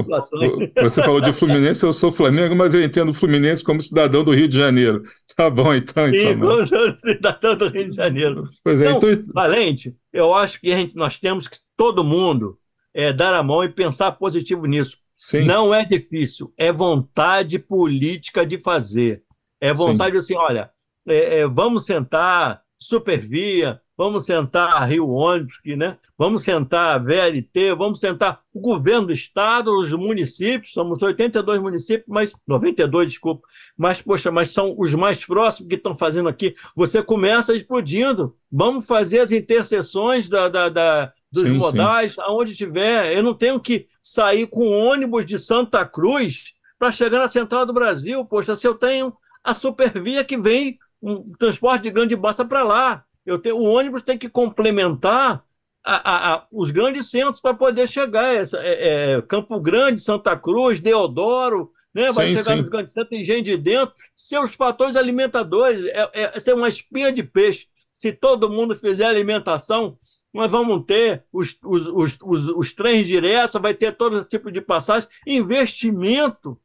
Você 0.80 1.02
falou 1.02 1.20
de 1.20 1.34
Fluminense, 1.34 1.84
eu 1.84 1.92
sou 1.92 2.12
Flamengo, 2.12 2.56
mas 2.56 2.76
eu 2.76 2.84
entendo 2.84 3.12
Fluminense 3.12 3.64
como 3.64 3.82
cidadão 3.82 4.24
do 4.24 4.32
Rio 4.32 4.48
de 4.48 4.56
Janeiro. 4.56 5.02
Tá 5.36 5.50
bom, 5.50 5.74
então. 5.74 6.04
Sim, 6.04 6.12
então, 6.16 6.40
como 6.40 6.68
cidadão 6.96 7.58
do 7.58 7.68
Rio 7.68 7.90
de 7.90 7.96
Janeiro. 7.96 8.44
Pois 8.64 8.80
é, 8.80 8.92
então, 8.92 9.10
então... 9.10 9.34
Valente, 9.34 9.96
eu 10.14 10.36
acho 10.36 10.62
que 10.62 10.72
a 10.72 10.76
gente, 10.76 10.96
nós 10.96 11.18
temos 11.18 11.48
que, 11.48 11.58
todo 11.76 12.04
mundo, 12.04 12.60
é, 12.94 13.12
dar 13.12 13.34
a 13.34 13.42
mão 13.42 13.64
e 13.64 13.70
pensar 13.70 14.12
positivo 14.12 14.68
nisso. 14.68 14.98
Sim. 15.20 15.44
Não 15.44 15.74
é 15.74 15.84
difícil, 15.84 16.54
é 16.58 16.72
vontade 16.72 17.60
política 17.60 18.46
de 18.46 18.58
fazer. 18.58 19.22
É 19.60 19.74
vontade 19.74 20.14
Sim. 20.14 20.18
assim, 20.18 20.36
olha, 20.38 20.72
é, 21.06 21.40
é, 21.40 21.48
vamos 21.48 21.86
sentar, 21.86 22.64
supervia, 22.80 23.82
vamos 24.00 24.24
sentar 24.24 24.88
Rio 24.88 25.10
Ônibus, 25.10 25.60
né? 25.66 25.98
vamos 26.18 26.44
sentar 26.44 27.04
VLT, 27.04 27.76
vamos 27.76 28.00
sentar 28.00 28.42
o 28.54 28.62
governo 28.62 29.08
do 29.08 29.12
estado, 29.12 29.78
os 29.78 29.92
municípios, 29.92 30.72
somos 30.72 31.02
82 31.02 31.62
municípios, 31.62 32.06
mas 32.08 32.34
92, 32.48 33.10
desculpa, 33.10 33.46
mas 33.78 34.02
poxa, 34.02 34.32
mas 34.32 34.52
são 34.52 34.74
os 34.78 34.94
mais 34.94 35.26
próximos 35.26 35.68
que 35.68 35.76
estão 35.76 35.94
fazendo 35.94 36.30
aqui. 36.30 36.56
Você 36.78 37.04
começa 37.04 37.54
explodindo. 37.54 38.34
Vamos 38.50 38.88
fazer 38.88 39.20
as 39.20 39.34
interseções 39.34 40.30
da, 40.30 40.48
da, 40.48 40.70
da 40.70 41.14
dos 41.30 41.44
sim, 41.44 41.58
modais, 41.58 42.14
sim. 42.14 42.22
aonde 42.24 42.56
tiver. 42.56 43.14
Eu 43.14 43.22
não 43.22 43.34
tenho 43.34 43.60
que 43.60 43.86
sair 44.02 44.48
com 44.48 44.70
ônibus 44.70 45.26
de 45.26 45.38
Santa 45.38 45.86
Cruz 45.86 46.54
para 46.78 46.90
chegar 46.90 47.20
na 47.20 47.28
Central 47.28 47.66
do 47.66 47.74
Brasil. 47.74 48.24
Poxa, 48.24 48.56
se 48.56 48.66
eu 48.66 48.76
tenho 48.76 49.14
a 49.44 49.54
supervia 49.54 50.24
que 50.24 50.38
vem 50.38 50.80
um 51.02 51.32
transporte 51.38 51.84
de 51.84 51.92
grande 51.92 52.16
massa 52.16 52.46
para 52.46 52.64
lá. 52.64 53.04
Eu 53.30 53.40
tenho, 53.40 53.58
o 53.58 53.64
ônibus 53.64 54.02
tem 54.02 54.18
que 54.18 54.28
complementar 54.28 55.44
a, 55.86 56.12
a, 56.12 56.34
a, 56.34 56.48
os 56.52 56.72
grandes 56.72 57.10
centros 57.10 57.40
para 57.40 57.54
poder 57.54 57.88
chegar. 57.88 58.34
Essa, 58.34 58.60
é, 58.60 59.18
é, 59.18 59.22
Campo 59.22 59.60
Grande, 59.60 60.02
Santa 60.02 60.36
Cruz, 60.36 60.82
Deodoro, 60.82 61.72
né? 61.94 62.12
vai 62.12 62.28
sim, 62.28 62.38
chegar 62.38 62.54
sim. 62.54 62.60
nos 62.60 62.70
grandes 62.70 62.92
centros, 62.92 63.10
tem 63.10 63.24
gente 63.24 63.46
de 63.46 63.58
dentro. 63.58 63.94
Seus 64.16 64.56
fatores 64.56 64.96
alimentadores, 64.96 65.86
é, 65.86 66.10
é, 66.14 66.32
essa 66.36 66.52
é 66.52 66.54
uma 66.56 66.68
espinha 66.68 67.12
de 67.12 67.24
peixe. 67.24 67.68
Se 67.92 68.12
todo 68.12 68.50
mundo 68.50 68.76
fizer 68.76 69.06
alimentação, 69.06 69.98
nós 70.34 70.50
vamos 70.50 70.86
ter 70.86 71.24
os, 71.32 71.58
os, 71.64 71.88
os, 71.88 72.18
os, 72.22 72.50
os 72.50 72.74
trens 72.74 73.08
diretos, 73.08 73.62
vai 73.62 73.74
ter 73.74 73.96
todo 73.96 74.24
tipo 74.24 74.52
de 74.52 74.62
passagem, 74.62 75.10
investimento. 75.28 76.60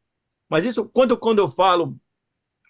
Mas 0.48 0.64
isso, 0.64 0.84
quando, 0.86 1.16
quando 1.16 1.40
eu 1.40 1.48
falo 1.48 1.96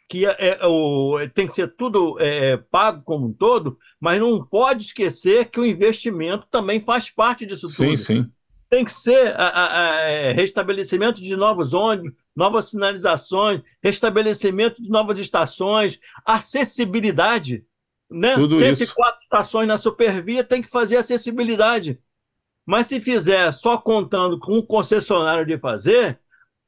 que 0.09 0.27
é, 0.27 0.37
é, 0.39 0.67
o, 0.67 1.19
tem 1.35 1.47
que 1.47 1.53
ser 1.53 1.75
tudo 1.75 2.17
é, 2.21 2.53
é, 2.53 2.57
pago 2.57 3.03
como 3.03 3.27
um 3.27 3.33
todo, 3.33 3.79
mas 3.99 4.21
não 4.21 4.45
pode 4.45 4.85
esquecer 4.85 5.51
que 5.51 5.59
o 5.59 5.67
investimento 5.67 6.47
também 6.51 6.81
faz 6.81 7.11
parte 7.11 7.47
disso 7.47 7.69
tudo. 7.69 7.97
Sim, 7.97 7.97
sim. 7.97 8.31
Tem 8.69 8.85
que 8.85 8.93
ser 8.93 9.35
a, 9.37 9.49
a, 9.49 9.81
a, 9.81 10.01
é, 10.03 10.33
restabelecimento 10.33 11.23
de 11.23 11.37
novos 11.37 11.73
ônibus, 11.73 12.13
novas 12.35 12.71
sinalizações, 12.71 13.63
restabelecimento 13.83 14.83
de 14.83 14.89
novas 14.89 15.19
estações, 15.19 16.01
acessibilidade. 16.27 17.65
Né? 18.11 18.35
Tudo 18.35 18.59
104 18.59 19.15
isso. 19.17 19.25
estações 19.25 19.69
na 19.69 19.77
Supervia 19.77 20.45
tem 20.45 20.61
que 20.61 20.69
fazer 20.69 20.97
acessibilidade. 20.97 22.01
Mas 22.67 22.87
se 22.87 22.99
fizer 22.99 23.53
só 23.53 23.77
contando 23.79 24.39
com 24.39 24.59
o 24.59 24.67
concessionário 24.67 25.47
de 25.47 25.59
fazer, 25.59 26.19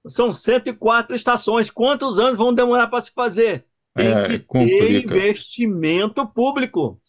são 0.08 0.32
104 0.32 1.14
estações. 1.14 1.70
Quantos 1.70 2.18
anos 2.18 2.38
vão 2.38 2.52
demorar 2.52 2.86
para 2.88 3.00
se 3.00 3.12
fazer? 3.12 3.64
Tem 3.94 4.08
é, 4.08 4.22
que 4.24 4.38
complica. 4.40 5.14
ter 5.14 5.24
investimento 5.26 6.26
público. 6.26 7.00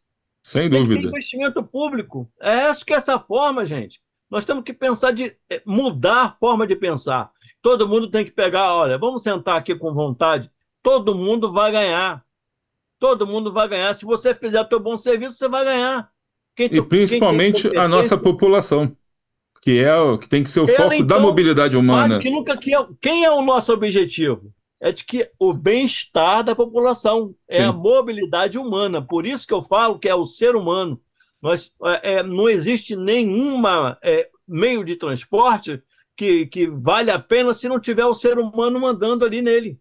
Sem 0.44 0.70
Tem 0.70 0.80
dúvida. 0.80 0.96
Que 0.96 1.02
ter 1.02 1.10
investimento 1.10 1.64
público. 1.64 2.32
É 2.42 2.64
acho 2.64 2.86
que 2.86 2.94
é 2.94 2.98
essa 2.98 3.20
forma, 3.20 3.66
gente. 3.66 4.02
Nós 4.30 4.46
temos 4.46 4.64
que 4.64 4.74
pensar 4.74 5.12
de 5.12 5.36
é, 5.50 5.62
mudar 5.66 6.24
a 6.24 6.30
forma 6.30 6.66
de 6.66 6.76
pensar. 6.76 7.32
Todo 7.62 7.88
mundo 7.88 8.10
tem 8.10 8.24
que 8.24 8.32
pegar, 8.32 8.74
olha, 8.74 8.98
vamos 8.98 9.24
sentar 9.24 9.58
aqui 9.58 9.76
com 9.76 9.94
vontade. 9.94 10.50
Todo 10.82 11.16
mundo 11.16 11.52
vai 11.52 11.72
ganhar. 11.72 12.24
Todo 13.00 13.28
mundo 13.28 13.52
vai 13.52 13.68
ganhar. 13.68 13.94
Se 13.94 14.06
você 14.06 14.34
fizer 14.34 14.62
o 14.62 14.68
seu 14.68 14.80
bom 14.80 14.96
serviço, 14.96 15.36
você 15.36 15.48
vai 15.48 15.66
ganhar. 15.66 16.10
Quem 16.56 16.68
e 16.74 16.82
principalmente 16.82 17.68
a 17.78 17.88
nossa 17.88 18.18
população 18.18 18.96
que 19.68 19.80
é 19.80 20.18
que 20.18 20.30
tem 20.30 20.44
que 20.44 20.50
ser 20.50 20.62
o 20.62 20.70
Ela, 20.70 20.78
foco 20.78 20.94
então, 20.94 21.08
da 21.08 21.20
mobilidade 21.20 21.76
humana. 21.76 22.20
Que 22.20 22.30
nunca, 22.30 22.56
que 22.56 22.74
é, 22.74 22.88
quem 23.02 23.26
é 23.26 23.32
o 23.32 23.42
nosso 23.42 23.74
objetivo? 23.74 24.54
É 24.80 24.94
de 24.94 25.04
que 25.04 25.30
o 25.38 25.52
bem-estar 25.54 26.42
da 26.42 26.56
população 26.56 27.36
é 27.50 27.58
Sim. 27.58 27.64
a 27.64 27.74
mobilidade 27.74 28.58
humana. 28.58 29.02
Por 29.02 29.26
isso 29.26 29.46
que 29.46 29.54
eu 29.54 29.62
falo 29.62 30.00
que 30.00 30.08
é 30.08 30.16
o 30.16 30.26
ser 30.26 30.56
humano. 30.56 31.02
Nós, 31.42 31.74
é, 31.84 32.14
é 32.14 32.24
não 32.24 32.48
existe 32.48 32.96
nenhuma 32.96 33.98
é, 34.02 34.30
meio 34.48 34.86
de 34.86 34.96
transporte 34.96 35.84
que, 36.16 36.46
que 36.46 36.68
vale 36.68 37.12
a 37.12 37.20
pena 37.20 37.54
se 37.54 37.68
não 37.68 37.78
tiver 37.78 38.06
o 38.06 38.16
ser 38.16 38.40
humano 38.40 38.80
mandando 38.80 39.26
ali 39.26 39.42
nele. 39.42 39.78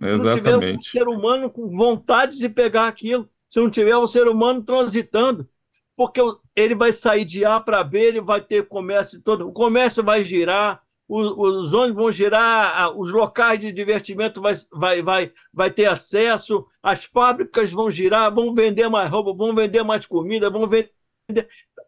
Se 0.00 0.10
Exatamente. 0.10 0.44
não 0.44 0.60
tiver 0.60 0.78
o 0.78 0.82
ser 0.82 1.08
humano 1.08 1.50
com 1.50 1.68
vontade 1.70 2.38
de 2.38 2.48
pegar 2.48 2.86
aquilo, 2.86 3.28
se 3.48 3.58
não 3.58 3.68
tiver 3.68 3.96
o 3.96 4.06
ser 4.06 4.28
humano 4.28 4.62
transitando, 4.62 5.48
porque 5.96 6.20
ele 6.56 6.74
vai 6.74 6.92
sair 6.92 7.24
de 7.24 7.44
A 7.44 7.60
para 7.60 7.84
B, 7.84 8.00
ele 8.00 8.20
vai 8.20 8.40
ter 8.40 8.66
comércio 8.66 9.20
todo, 9.20 9.48
o 9.48 9.52
comércio 9.52 10.02
vai 10.02 10.24
girar, 10.24 10.82
os, 11.08 11.30
os 11.36 11.72
ônibus 11.74 12.02
vão 12.02 12.10
girar, 12.10 12.98
os 12.98 13.12
locais 13.12 13.60
de 13.60 13.70
divertimento 13.70 14.40
vai, 14.40 14.54
vai, 14.72 15.02
vai, 15.02 15.32
vai 15.52 15.70
ter 15.70 15.86
acesso, 15.86 16.66
as 16.82 17.04
fábricas 17.04 17.70
vão 17.70 17.90
girar, 17.90 18.34
vão 18.34 18.54
vender 18.54 18.88
mais 18.88 19.10
roupa, 19.10 19.32
vão 19.34 19.54
vender 19.54 19.82
mais 19.82 20.06
comida, 20.06 20.50
vão 20.50 20.66
vender. 20.66 20.90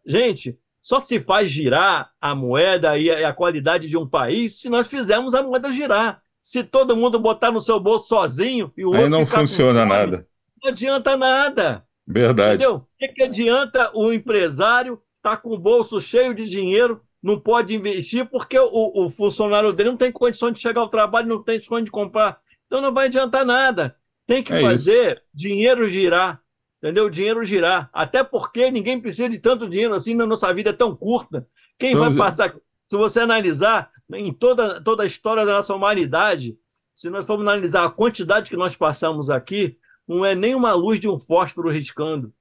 Gente, 0.07 0.59
só 0.81 1.01
se 1.01 1.19
faz 1.19 1.51
girar 1.51 2.13
a 2.21 2.35
moeda 2.35 2.97
e 2.97 3.11
a, 3.11 3.33
qualidade 3.33 3.89
de 3.89 3.97
um 3.97 4.09
país 4.09 4.61
se 4.61 4.69
nós 4.69 4.89
fizermos 4.89 5.35
a 5.35 5.43
moeda 5.43 5.73
girar. 5.73 6.23
Se 6.41 6.63
todo 6.63 6.97
mundo 6.97 7.19
botar 7.19 7.51
no 7.51 7.59
seu 7.59 7.81
bolso 7.81 8.07
sozinho 8.07 8.73
e 8.77 8.85
o 8.85 8.93
Aí 8.93 9.03
outro. 9.03 9.19
não 9.19 9.27
funciona 9.27 9.85
nada. 9.85 10.29
Não 10.63 10.71
adianta 10.71 11.17
nada. 11.17 11.85
Verdade. 12.07 12.63
Entendeu? 12.63 12.77
O 12.77 12.87
que, 12.99 13.09
que 13.09 13.23
adianta 13.23 13.91
o 13.95 14.13
empresário 14.13 15.03
estar 15.17 15.37
tá 15.37 15.37
com 15.37 15.51
o 15.51 15.59
bolso 15.59 16.01
cheio 16.01 16.35
de 16.35 16.45
dinheiro, 16.45 17.03
não 17.23 17.41
pode 17.41 17.75
investir 17.75 18.25
porque 18.27 18.59
o, 18.59 19.05
o 19.05 19.11
funcionário 19.11 19.73
dele 19.73 19.91
não 19.91 19.97
tem 19.97 20.13
condições 20.13 20.53
de 20.53 20.61
chegar 20.61 20.81
ao 20.81 20.89
trabalho, 20.89 21.29
não 21.29 21.43
tem 21.43 21.57
condições 21.57 21.85
de 21.85 21.91
comprar. 21.91 22.39
Então 22.67 22.81
não 22.81 22.93
vai 22.93 23.07
adiantar 23.07 23.45
nada. 23.45 23.97
Tem 24.27 24.43
que 24.43 24.53
é 24.53 24.61
fazer 24.61 25.17
isso. 25.17 25.23
dinheiro 25.35 25.89
girar. 25.89 26.41
Entendeu? 26.81 27.11
Dinheiro 27.11 27.45
girar. 27.45 27.91
Até 27.93 28.23
porque 28.23 28.71
ninguém 28.71 29.01
precisa 29.01 29.29
de 29.29 29.39
tanto 29.39 29.69
dinheiro 29.69 29.95
assim 29.95 30.15
na 30.15 30.27
nossa 30.27 30.53
vida 30.53 30.71
é 30.71 30.73
tão 30.73 30.95
curta. 30.95 31.47
Quem 31.79 31.93
então, 31.93 32.05
vai 32.05 32.15
passar. 32.15 32.55
Se 32.89 32.97
você 32.97 33.21
analisar 33.21 33.91
em 34.15 34.33
toda, 34.33 34.81
toda 34.81 35.03
a 35.03 35.07
história 35.07 35.45
da 35.45 35.55
nossa 35.55 35.75
humanidade, 35.75 36.57
se 36.95 37.11
nós 37.11 37.27
formos 37.27 37.47
analisar 37.47 37.85
a 37.85 37.91
quantidade 37.91 38.49
que 38.49 38.57
nós 38.57 38.77
passamos 38.77 39.29
aqui, 39.31 39.77
não 40.07 40.25
é 40.25 40.35
nem 40.35 40.55
uma 40.55 40.73
luz 40.73 41.01
de 41.01 41.09
um 41.09 41.19
fósforo 41.19 41.71
riscando. 41.71 42.33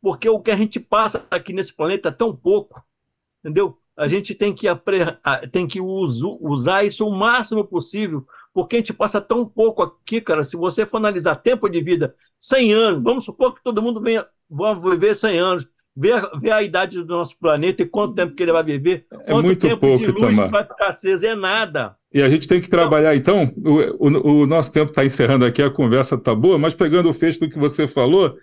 Porque 0.00 0.28
o 0.28 0.40
que 0.40 0.50
a 0.50 0.56
gente 0.56 0.80
passa 0.80 1.26
aqui 1.30 1.52
nesse 1.52 1.74
planeta 1.74 2.08
é 2.08 2.12
tão 2.12 2.34
pouco, 2.34 2.82
entendeu? 3.40 3.78
A 3.96 4.08
gente 4.08 4.34
tem 4.34 4.54
que, 4.54 4.66
tem 5.52 5.66
que 5.66 5.80
usar 5.80 6.84
isso 6.84 7.06
o 7.06 7.14
máximo 7.14 7.64
possível, 7.64 8.26
porque 8.54 8.76
a 8.76 8.78
gente 8.78 8.94
passa 8.94 9.20
tão 9.20 9.46
pouco 9.46 9.82
aqui, 9.82 10.20
cara. 10.20 10.42
Se 10.42 10.56
você 10.56 10.86
for 10.86 10.96
analisar 10.96 11.36
tempo 11.36 11.68
de 11.68 11.82
vida, 11.82 12.14
100 12.38 12.72
anos, 12.72 13.02
vamos 13.02 13.24
supor 13.26 13.54
que 13.54 13.62
todo 13.62 13.82
mundo 13.82 14.00
venha, 14.00 14.26
vai 14.48 14.74
viver 14.74 15.14
100 15.14 15.38
anos, 15.38 15.68
ver, 16.00 16.22
ver 16.40 16.50
a 16.52 16.62
idade 16.62 17.02
do 17.02 17.06
nosso 17.06 17.38
planeta 17.38 17.82
e 17.82 17.86
quanto 17.86 18.14
tempo 18.14 18.34
que 18.34 18.42
ele 18.42 18.52
vai 18.52 18.64
viver, 18.64 19.04
é 19.26 19.34
muito 19.34 19.56
tempo 19.56 19.76
pouco, 19.76 19.98
de 19.98 20.10
luz 20.10 20.34
vai 20.34 20.64
ficar 20.64 20.88
aceso, 20.88 21.26
é 21.26 21.34
nada. 21.34 21.94
E 22.12 22.22
a 22.22 22.28
gente 22.28 22.48
tem 22.48 22.60
que 22.60 22.68
trabalhar, 22.68 23.14
então, 23.14 23.52
o, 23.56 24.08
o, 24.08 24.42
o 24.42 24.46
nosso 24.46 24.72
tempo 24.72 24.90
está 24.90 25.04
encerrando 25.04 25.44
aqui, 25.44 25.62
a 25.62 25.70
conversa 25.70 26.14
está 26.14 26.34
boa, 26.34 26.58
mas 26.58 26.74
pegando 26.74 27.08
o 27.08 27.12
fecho 27.12 27.40
do 27.40 27.50
que 27.50 27.58
você 27.58 27.86
falou, 27.86 28.34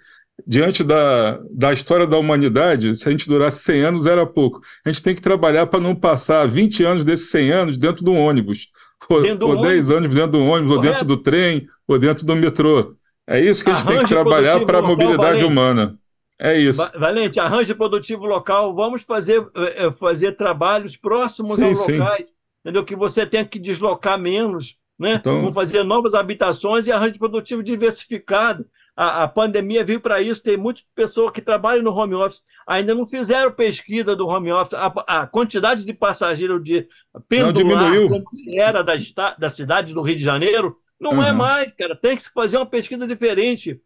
diante 0.46 0.84
da, 0.84 1.39
da 1.50 1.74
história 1.74 2.06
da 2.06 2.17
humanidade, 2.17 2.96
se 2.96 3.08
a 3.08 3.12
gente 3.12 3.28
durasse 3.28 3.63
100 3.63 3.82
anos 3.82 4.06
era 4.06 4.26
pouco. 4.26 4.62
A 4.86 4.89
gente 4.89 5.02
tem 5.02 5.15
que 5.15 5.22
trabalhar 5.22 5.65
para 5.67 5.80
não 5.80 5.96
passar 5.96 6.48
20 6.48 6.84
anos 6.84 7.04
desses 7.04 7.32
100 7.32 7.52
anos 7.52 7.78
dentro 7.78 8.06
do 8.06 8.13
ônibus, 8.13 8.67
ou, 9.10 9.22
ou 9.50 9.62
10 9.62 9.91
anos 9.91 10.13
dentro 10.13 10.34
do 10.34 10.43
ônibus, 10.43 10.76
Correto. 10.76 10.76
ou 10.76 10.82
dentro 10.82 11.06
do 11.06 11.17
trem, 11.17 11.67
ou 11.88 11.98
dentro 11.98 12.26
do 12.26 12.36
metrô. 12.36 12.96
É 13.26 13.41
isso 13.41 13.63
que 13.63 13.70
a 13.70 13.76
gente 13.76 13.88
Arranjo 13.88 13.98
tem 13.98 14.08
que 14.08 14.13
trabalhar 14.13 14.60
para 14.65 14.78
a 14.78 14.82
mobilidade 14.82 15.22
valente. 15.22 15.46
humana. 15.46 15.98
É 16.39 16.58
isso. 16.58 16.80
Valente, 16.97 17.39
arranjo 17.39 17.76
produtivo 17.76 18.26
local, 18.26 18.76
vamos 18.76 19.04
fazer, 19.04 19.41
eh, 19.56 19.86
eh, 19.86 19.91
fazer 19.91 20.34
trabalhos 20.34 20.95
próximos 20.95 21.58
sim, 21.58 21.65
aos 21.65 21.80
locais 21.80 22.28
entendeu? 22.67 22.84
que 22.84 22.95
você 22.95 23.26
tenha 23.26 23.45
que 23.45 23.58
deslocar 23.58 24.19
menos, 24.19 24.78
né? 25.00 25.13
Então... 25.13 25.36
Vamos 25.39 25.54
fazer 25.54 25.84
novas 25.84 26.13
habitações 26.13 26.86
e 26.86 26.91
arranjo 26.91 27.17
produtivo 27.17 27.63
diversificado. 27.63 28.65
A, 28.95 29.23
a 29.23 29.28
pandemia 29.28 29.86
veio 29.86 30.02
para 30.02 30.21
isso, 30.21 30.43
tem 30.43 30.58
muitas 30.58 30.84
pessoas 30.93 31.32
que 31.32 31.41
trabalham 31.41 31.84
no 31.84 31.93
home 31.93 32.15
office, 32.15 32.43
ainda 32.65 32.95
não 32.95 33.06
fizeram 33.06 33.52
pesquisa 33.52 34.15
do 34.15 34.28
home 34.28 34.52
office, 34.52 34.73
a, 34.73 35.21
a 35.21 35.28
quantidade 35.28 35.86
de 35.86 35.93
passageiros 35.93 36.63
de 36.63 36.88
pendular, 37.30 37.93
como 38.10 38.26
se 38.32 38.58
era 38.58 38.84
da, 38.84 38.95
da 39.38 39.50
cidade 39.50 39.93
do 39.93 40.02
Rio 40.02 40.15
de 40.15 40.23
Janeiro, 40.23 40.76
não 41.00 41.13
é 41.13 41.15
uhum. 41.15 41.23
é 41.23 41.32
mais, 41.32 41.71
cara. 41.73 41.95
Tem 41.95 42.17
que 42.17 42.23
fazer 42.32 42.58
uma 42.58 42.65
pesquisa 42.65 43.06
diferente. 43.06 43.80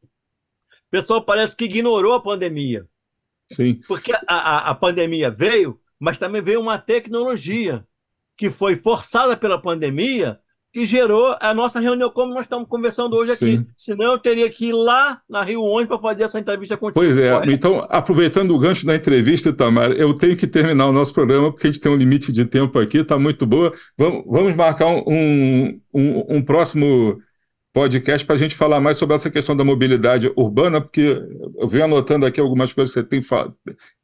Pessoal 0.91 1.23
parece 1.23 1.56
que 1.56 1.65
ignorou 1.65 2.13
a 2.13 2.21
pandemia. 2.21 2.86
Sim. 3.51 3.80
Porque 3.88 4.12
a, 4.13 4.19
a, 4.27 4.69
a 4.69 4.75
pandemia 4.75 5.32
veio, 5.32 5.80
mas 5.99 6.17
também 6.17 6.41
veio 6.41 6.60
uma 6.60 6.77
tecnologia 6.77 7.86
que 8.38 8.49
foi 8.49 8.75
forçada 8.75 9.36
pela 9.36 9.62
pandemia 9.62 10.39
que 10.73 10.86
gerou 10.86 11.36
a 11.41 11.54
nossa 11.54 11.82
reunião, 11.82 12.10
como 12.10 12.34
nós 12.34 12.45
estamos 12.45 12.67
conversando 12.67 13.15
hoje 13.15 13.36
Sim. 13.36 13.58
aqui. 13.58 13.67
Senão 13.75 14.13
eu 14.13 14.17
teria 14.17 14.49
que 14.49 14.67
ir 14.67 14.73
lá 14.73 15.21
na 15.30 15.43
Rio 15.43 15.63
Onde 15.63 15.88
para 15.88 15.99
fazer 15.99 16.23
essa 16.23 16.39
entrevista 16.39 16.77
contigo. 16.77 16.99
Pois 16.99 17.17
é, 17.17 17.30
correto? 17.30 17.51
então, 17.51 17.86
aproveitando 17.89 18.56
o 18.56 18.60
gancho 18.60 18.86
da 18.86 18.95
entrevista, 18.95 19.49
Itamar, 19.49 19.91
eu 19.91 20.13
tenho 20.13 20.38
que 20.38 20.47
terminar 20.47 20.88
o 20.88 20.93
nosso 20.93 21.13
programa, 21.13 21.51
porque 21.51 21.67
a 21.67 21.71
gente 21.71 21.82
tem 21.82 21.91
um 21.91 21.97
limite 21.97 22.32
de 22.32 22.45
tempo 22.45 22.80
aqui, 22.80 22.99
está 22.99 23.19
muito 23.19 23.45
boa. 23.45 23.73
Vamos, 23.97 24.23
vamos 24.25 24.56
marcar 24.56 24.88
um, 24.88 25.80
um, 25.93 26.38
um 26.38 26.41
próximo 26.41 27.21
podcast 27.73 28.25
para 28.25 28.36
a 28.36 28.39
gente 28.39 28.55
falar 28.55 28.79
mais 28.79 28.97
sobre 28.97 29.15
essa 29.15 29.29
questão 29.29 29.55
da 29.55 29.63
mobilidade 29.63 30.31
urbana, 30.36 30.81
porque 30.81 31.21
eu 31.57 31.67
venho 31.67 31.86
anotando 31.86 32.25
aqui 32.25 32.39
algumas 32.39 32.73
coisas 32.73 32.93
que 32.93 32.99
você, 32.99 33.07
tem, 33.07 33.21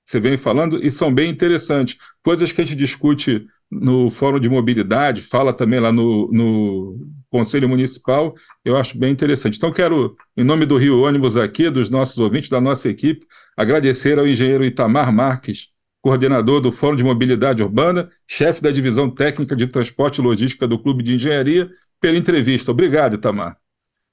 você 0.06 0.20
vem 0.20 0.38
falando 0.38 0.84
e 0.84 0.90
são 0.90 1.14
bem 1.14 1.30
interessantes. 1.30 1.98
Coisas 2.24 2.52
que 2.52 2.62
a 2.62 2.66
gente 2.66 2.78
discute 2.78 3.46
no 3.70 4.10
Fórum 4.10 4.40
de 4.40 4.50
Mobilidade, 4.50 5.22
fala 5.22 5.54
também 5.54 5.80
lá 5.80 5.92
no, 5.92 6.32
no 6.32 7.08
Conselho 7.30 7.68
Municipal, 7.68 8.34
eu 8.64 8.78
acho 8.78 8.98
bem 8.98 9.12
interessante. 9.12 9.58
Então, 9.58 9.72
quero, 9.72 10.16
em 10.36 10.44
nome 10.44 10.66
do 10.66 10.78
Rio 10.78 11.02
Ônibus 11.02 11.36
aqui, 11.36 11.70
dos 11.70 11.90
nossos 11.90 12.18
ouvintes, 12.18 12.50
da 12.50 12.62
nossa 12.62 12.88
equipe, 12.88 13.26
agradecer 13.58 14.18
ao 14.18 14.28
engenheiro 14.28 14.64
Itamar 14.64 15.12
Marques, 15.12 15.70
coordenador 16.02 16.62
do 16.62 16.72
Fórum 16.72 16.96
de 16.96 17.04
Mobilidade 17.04 17.62
Urbana, 17.62 18.10
chefe 18.26 18.62
da 18.62 18.72
Divisão 18.72 19.10
Técnica 19.10 19.56
de 19.56 19.68
Transporte 19.68 20.20
e 20.20 20.24
Logística 20.24 20.66
do 20.66 20.80
Clube 20.80 21.04
de 21.04 21.16
Engenharia, 21.16 21.70
pela 22.00 22.18
entrevista. 22.18 22.72
Obrigado, 22.72 23.16
Itamar. 23.16 23.58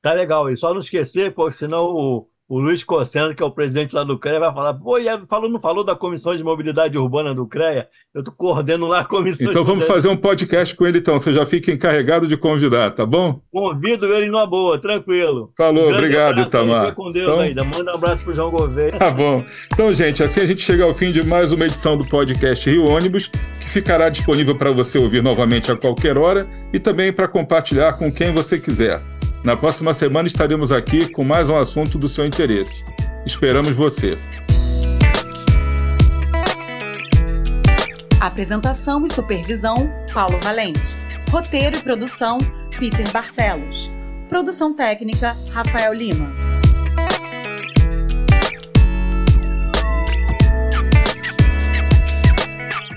Tá 0.02 0.12
legal, 0.12 0.50
e 0.50 0.56
só 0.56 0.72
não 0.72 0.80
esquecer, 0.80 1.32
porque 1.34 1.56
senão 1.56 1.86
o, 1.86 2.28
o 2.54 2.60
Luiz 2.60 2.84
Cossendo, 2.84 3.34
que 3.34 3.42
é 3.42 3.46
o 3.46 3.50
presidente 3.50 3.92
lá 3.92 4.04
do 4.04 4.16
CREA, 4.16 4.38
vai 4.38 4.54
falar, 4.54 4.74
pô, 4.74 4.96
e 4.96 5.06
falou, 5.26 5.50
não 5.50 5.58
falou 5.58 5.82
da 5.82 5.96
Comissão 5.96 6.36
de 6.36 6.44
Mobilidade 6.44 6.96
Urbana 6.96 7.34
do 7.34 7.48
CREA? 7.48 7.88
Eu 8.14 8.20
estou 8.20 8.32
coordenando 8.32 8.86
lá 8.86 9.00
a 9.00 9.04
comissão. 9.04 9.50
Então 9.50 9.64
vamos 9.64 9.84
fazer 9.84 10.06
um 10.06 10.16
podcast 10.16 10.72
com 10.76 10.86
ele, 10.86 10.98
então. 10.98 11.18
Você 11.18 11.32
já 11.32 11.44
fica 11.44 11.72
encarregado 11.72 12.28
de 12.28 12.36
convidar, 12.36 12.92
tá 12.92 13.04
bom? 13.04 13.40
Convido 13.50 14.06
ele 14.06 14.26
numa 14.26 14.46
boa, 14.46 14.78
tranquilo. 14.78 15.50
Falou, 15.56 15.88
um 15.88 15.92
obrigado, 15.92 16.42
Itamar. 16.42 16.94
Com 16.94 17.10
Deus 17.10 17.26
então... 17.26 17.40
ainda. 17.40 17.64
Manda 17.64 17.90
um 17.90 17.94
abraço 17.96 18.22
pro 18.22 18.32
João 18.32 18.52
Gouveia. 18.52 18.92
Tá 18.92 19.10
bom. 19.10 19.44
Então, 19.72 19.92
gente, 19.92 20.22
assim 20.22 20.40
a 20.40 20.46
gente 20.46 20.62
chega 20.62 20.84
ao 20.84 20.94
fim 20.94 21.10
de 21.10 21.24
mais 21.24 21.50
uma 21.50 21.66
edição 21.66 21.98
do 21.98 22.06
podcast 22.06 22.70
Rio 22.70 22.84
Ônibus, 22.84 23.26
que 23.58 23.68
ficará 23.68 24.08
disponível 24.08 24.56
para 24.56 24.70
você 24.70 24.96
ouvir 24.96 25.24
novamente 25.24 25.72
a 25.72 25.76
qualquer 25.76 26.16
hora 26.16 26.48
e 26.72 26.78
também 26.78 27.12
para 27.12 27.26
compartilhar 27.26 27.94
com 27.98 28.12
quem 28.12 28.32
você 28.32 28.60
quiser. 28.60 29.02
Na 29.44 29.54
próxima 29.54 29.92
semana 29.92 30.26
estaremos 30.26 30.72
aqui 30.72 31.06
com 31.06 31.22
mais 31.22 31.50
um 31.50 31.56
assunto 31.58 31.98
do 31.98 32.08
seu 32.08 32.24
interesse. 32.24 32.82
Esperamos 33.26 33.72
você. 33.72 34.16
Apresentação 38.18 39.04
e 39.04 39.12
supervisão: 39.12 39.74
Paulo 40.14 40.40
Valente. 40.42 40.96
Roteiro 41.30 41.76
e 41.76 41.82
produção: 41.82 42.38
Peter 42.78 43.12
Barcelos. 43.12 43.92
Produção 44.30 44.74
técnica: 44.74 45.36
Rafael 45.52 45.92
Lima. 45.92 46.32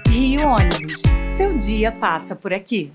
Rio 0.08 0.48
Ônibus. 0.48 1.02
Seu 1.36 1.58
dia 1.58 1.92
passa 1.92 2.38
por 2.38 2.54
aqui. 2.54 2.94